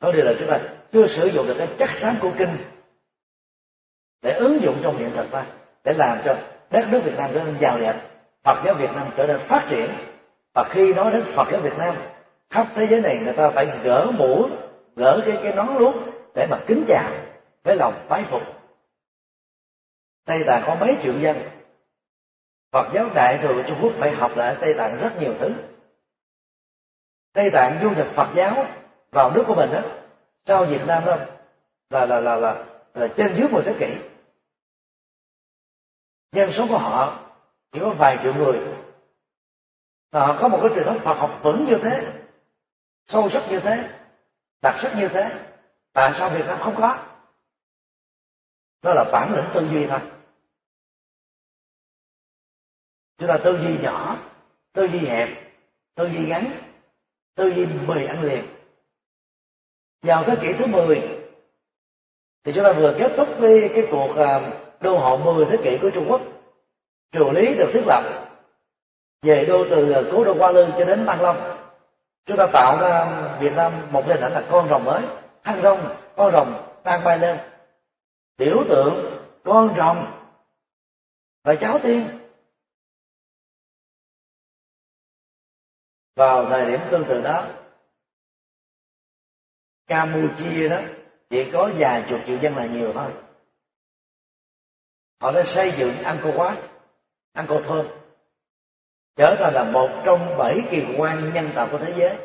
[0.00, 0.58] có điều là chúng ta
[0.92, 2.56] chưa sử dụng được cái chắc sáng của kinh
[4.22, 5.46] để ứng dụng trong hiện thực ta,
[5.84, 6.36] để làm cho
[6.70, 7.94] đất nước Việt Nam trở nên giàu đẹp,
[8.44, 9.90] Phật giáo Việt Nam trở nên phát triển.
[10.54, 11.96] Và khi nói đến Phật giáo Việt Nam,
[12.50, 14.48] khắp thế giới này người ta phải gỡ mũ,
[14.96, 17.10] gỡ cái cái nón luôn để mà kính chào
[17.64, 18.42] với lòng bái phục.
[20.24, 21.36] Tây Tạng có mấy triệu dân
[22.72, 25.52] Phật giáo Đại thừa Trung Quốc phải học lại Tây Tạng rất nhiều thứ.
[27.32, 28.66] Tây Tạng du nhập Phật giáo
[29.10, 29.80] vào nước của mình đó
[30.46, 31.16] sau Việt Nam đó
[31.90, 32.64] là là là là,
[32.94, 33.98] là trên dưới một thế kỷ.
[36.32, 37.18] Dân số của họ
[37.72, 38.60] chỉ có vài triệu người
[40.10, 42.12] và họ có một cái truyền thống Phật học vững như thế
[43.06, 43.88] sâu sắc như thế
[44.62, 45.44] đặc sắc như thế.
[45.92, 46.98] Tại sao Việt Nam không có?
[48.82, 50.00] Đó là bản lĩnh tư duy thôi
[53.18, 54.16] chúng ta tư duy nhỏ
[54.72, 55.28] tư duy hẹp
[55.94, 56.50] tư duy ngắn
[57.34, 58.44] tư duy mười ăn liền.
[60.02, 61.02] Vào thế kỷ thứ 10
[62.44, 64.50] thì chúng ta vừa kết thúc cái, cái cuộc à,
[64.80, 66.20] đô hộ 10 thế kỷ của Trung Quốc.
[67.12, 68.02] Triều lý được thiết lập
[69.22, 71.56] về đô từ à, cố đô Hoa Lư cho đến Tăng Long.
[72.26, 73.04] Chúng ta tạo ra
[73.40, 75.02] Việt Nam một hình ảnh là con rồng mới
[75.44, 77.38] thăng rồng con rồng đang bay lên.
[78.38, 80.06] Biểu tượng con rồng
[81.44, 82.04] và cháu tiên
[86.18, 87.46] vào thời điểm tương tự đó,
[89.86, 90.80] Campuchia đó
[91.30, 93.10] chỉ có vài chục triệu dân là nhiều thôi.
[95.20, 96.56] Họ đã xây dựng Angkor Wat,
[97.32, 97.86] Angkor Thom,
[99.16, 102.16] trở thành là một trong bảy kỳ quan nhân tạo của thế giới.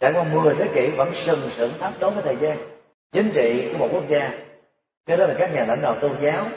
[0.00, 2.58] Trải qua 10 thế kỷ vẫn sừng sững thấp đố với thời gian
[3.12, 4.30] chính trị của một quốc gia.
[5.06, 6.48] Cái đó là các nhà lãnh đạo tôn giáo,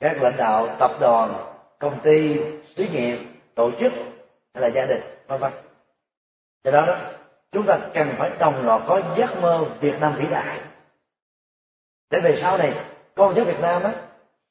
[0.00, 2.40] các lãnh đạo tập đoàn, công ty,
[2.76, 3.18] xí nghiệp,
[3.54, 3.92] tổ chức
[4.56, 5.52] hay là gia đình, vân vân.
[6.64, 6.98] Do đó đó,
[7.52, 10.60] chúng ta cần phải đồng loạt có giấc mơ Việt Nam vĩ đại.
[12.10, 12.74] Để về sau này,
[13.14, 13.94] con cháu Việt Nam á,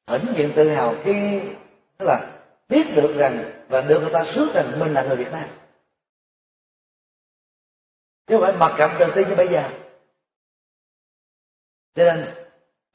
[0.08, 1.42] hãnh diện tự hào khi,
[1.98, 2.32] tức là
[2.70, 5.50] biết được rằng và được người ta sướng rằng mình là người Việt Nam.
[8.28, 9.70] Chứ không phải mặc cảm tự tin như bây giờ.
[11.96, 12.26] Cho nên,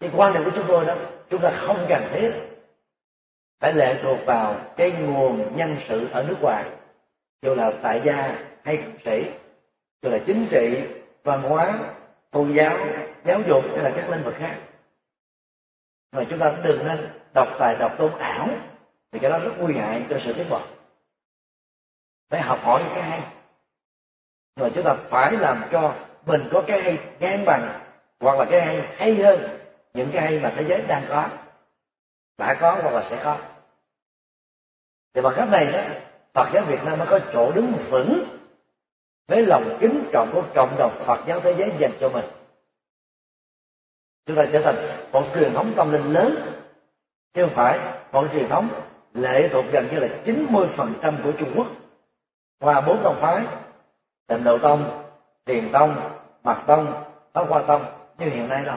[0.00, 0.94] cái quan điểm của chúng tôi đó,
[1.30, 2.32] chúng ta không cần thiết
[3.60, 6.79] phải lệ thuộc vào cái nguồn nhân sự ở nước ngoài
[7.42, 9.30] dù là tại gia hay cư sĩ.
[10.02, 10.82] Dù là chính trị,
[11.24, 11.78] văn hóa,
[12.30, 12.78] tôn giáo
[13.24, 14.58] giáo dục hay là các lĩnh vực khác.
[16.12, 18.48] Mà chúng ta đừng nên đọc tài, đọc tôn ảo
[19.12, 20.60] thì cái đó rất nguy hại cho sự tiến bộ
[22.30, 23.20] phải học hỏi cái hay.
[24.56, 25.94] Nhưng mà chúng ta phải làm cho
[26.26, 27.80] mình có cái hay ngang bằng,
[28.20, 29.58] hoặc là cái hay hay hơn
[29.94, 31.28] những cái hay mà thế giới đang có.
[32.38, 33.38] Đã có hoặc là sẽ có.
[35.14, 35.80] Thì bằng cách này đó
[36.34, 38.24] Phật giáo Việt Nam mới có chỗ đứng vững
[39.28, 42.24] với lòng kính trọng của cộng đồng Phật giáo thế giới dành cho mình.
[44.26, 44.76] Chúng ta trở thành
[45.12, 46.36] một truyền thống tâm linh lớn,
[47.34, 47.78] chứ không phải
[48.12, 48.68] một truyền thống
[49.14, 51.66] lệ thuộc gần như là 90% của Trung Quốc.
[52.60, 53.44] Qua bốn tông phái,
[54.26, 55.04] tịnh độ tông
[55.46, 57.84] Thiền tông mật tông, pháp hoa tông,
[58.18, 58.76] như hiện nay đâu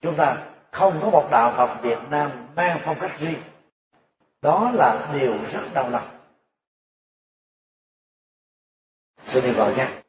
[0.00, 0.36] chúng ta
[0.70, 3.38] không có một đạo phật việt nam mang phong cách riêng.
[4.42, 6.15] Đó là điều rất đau lòng.
[9.28, 10.05] Xin yêu cầu nhé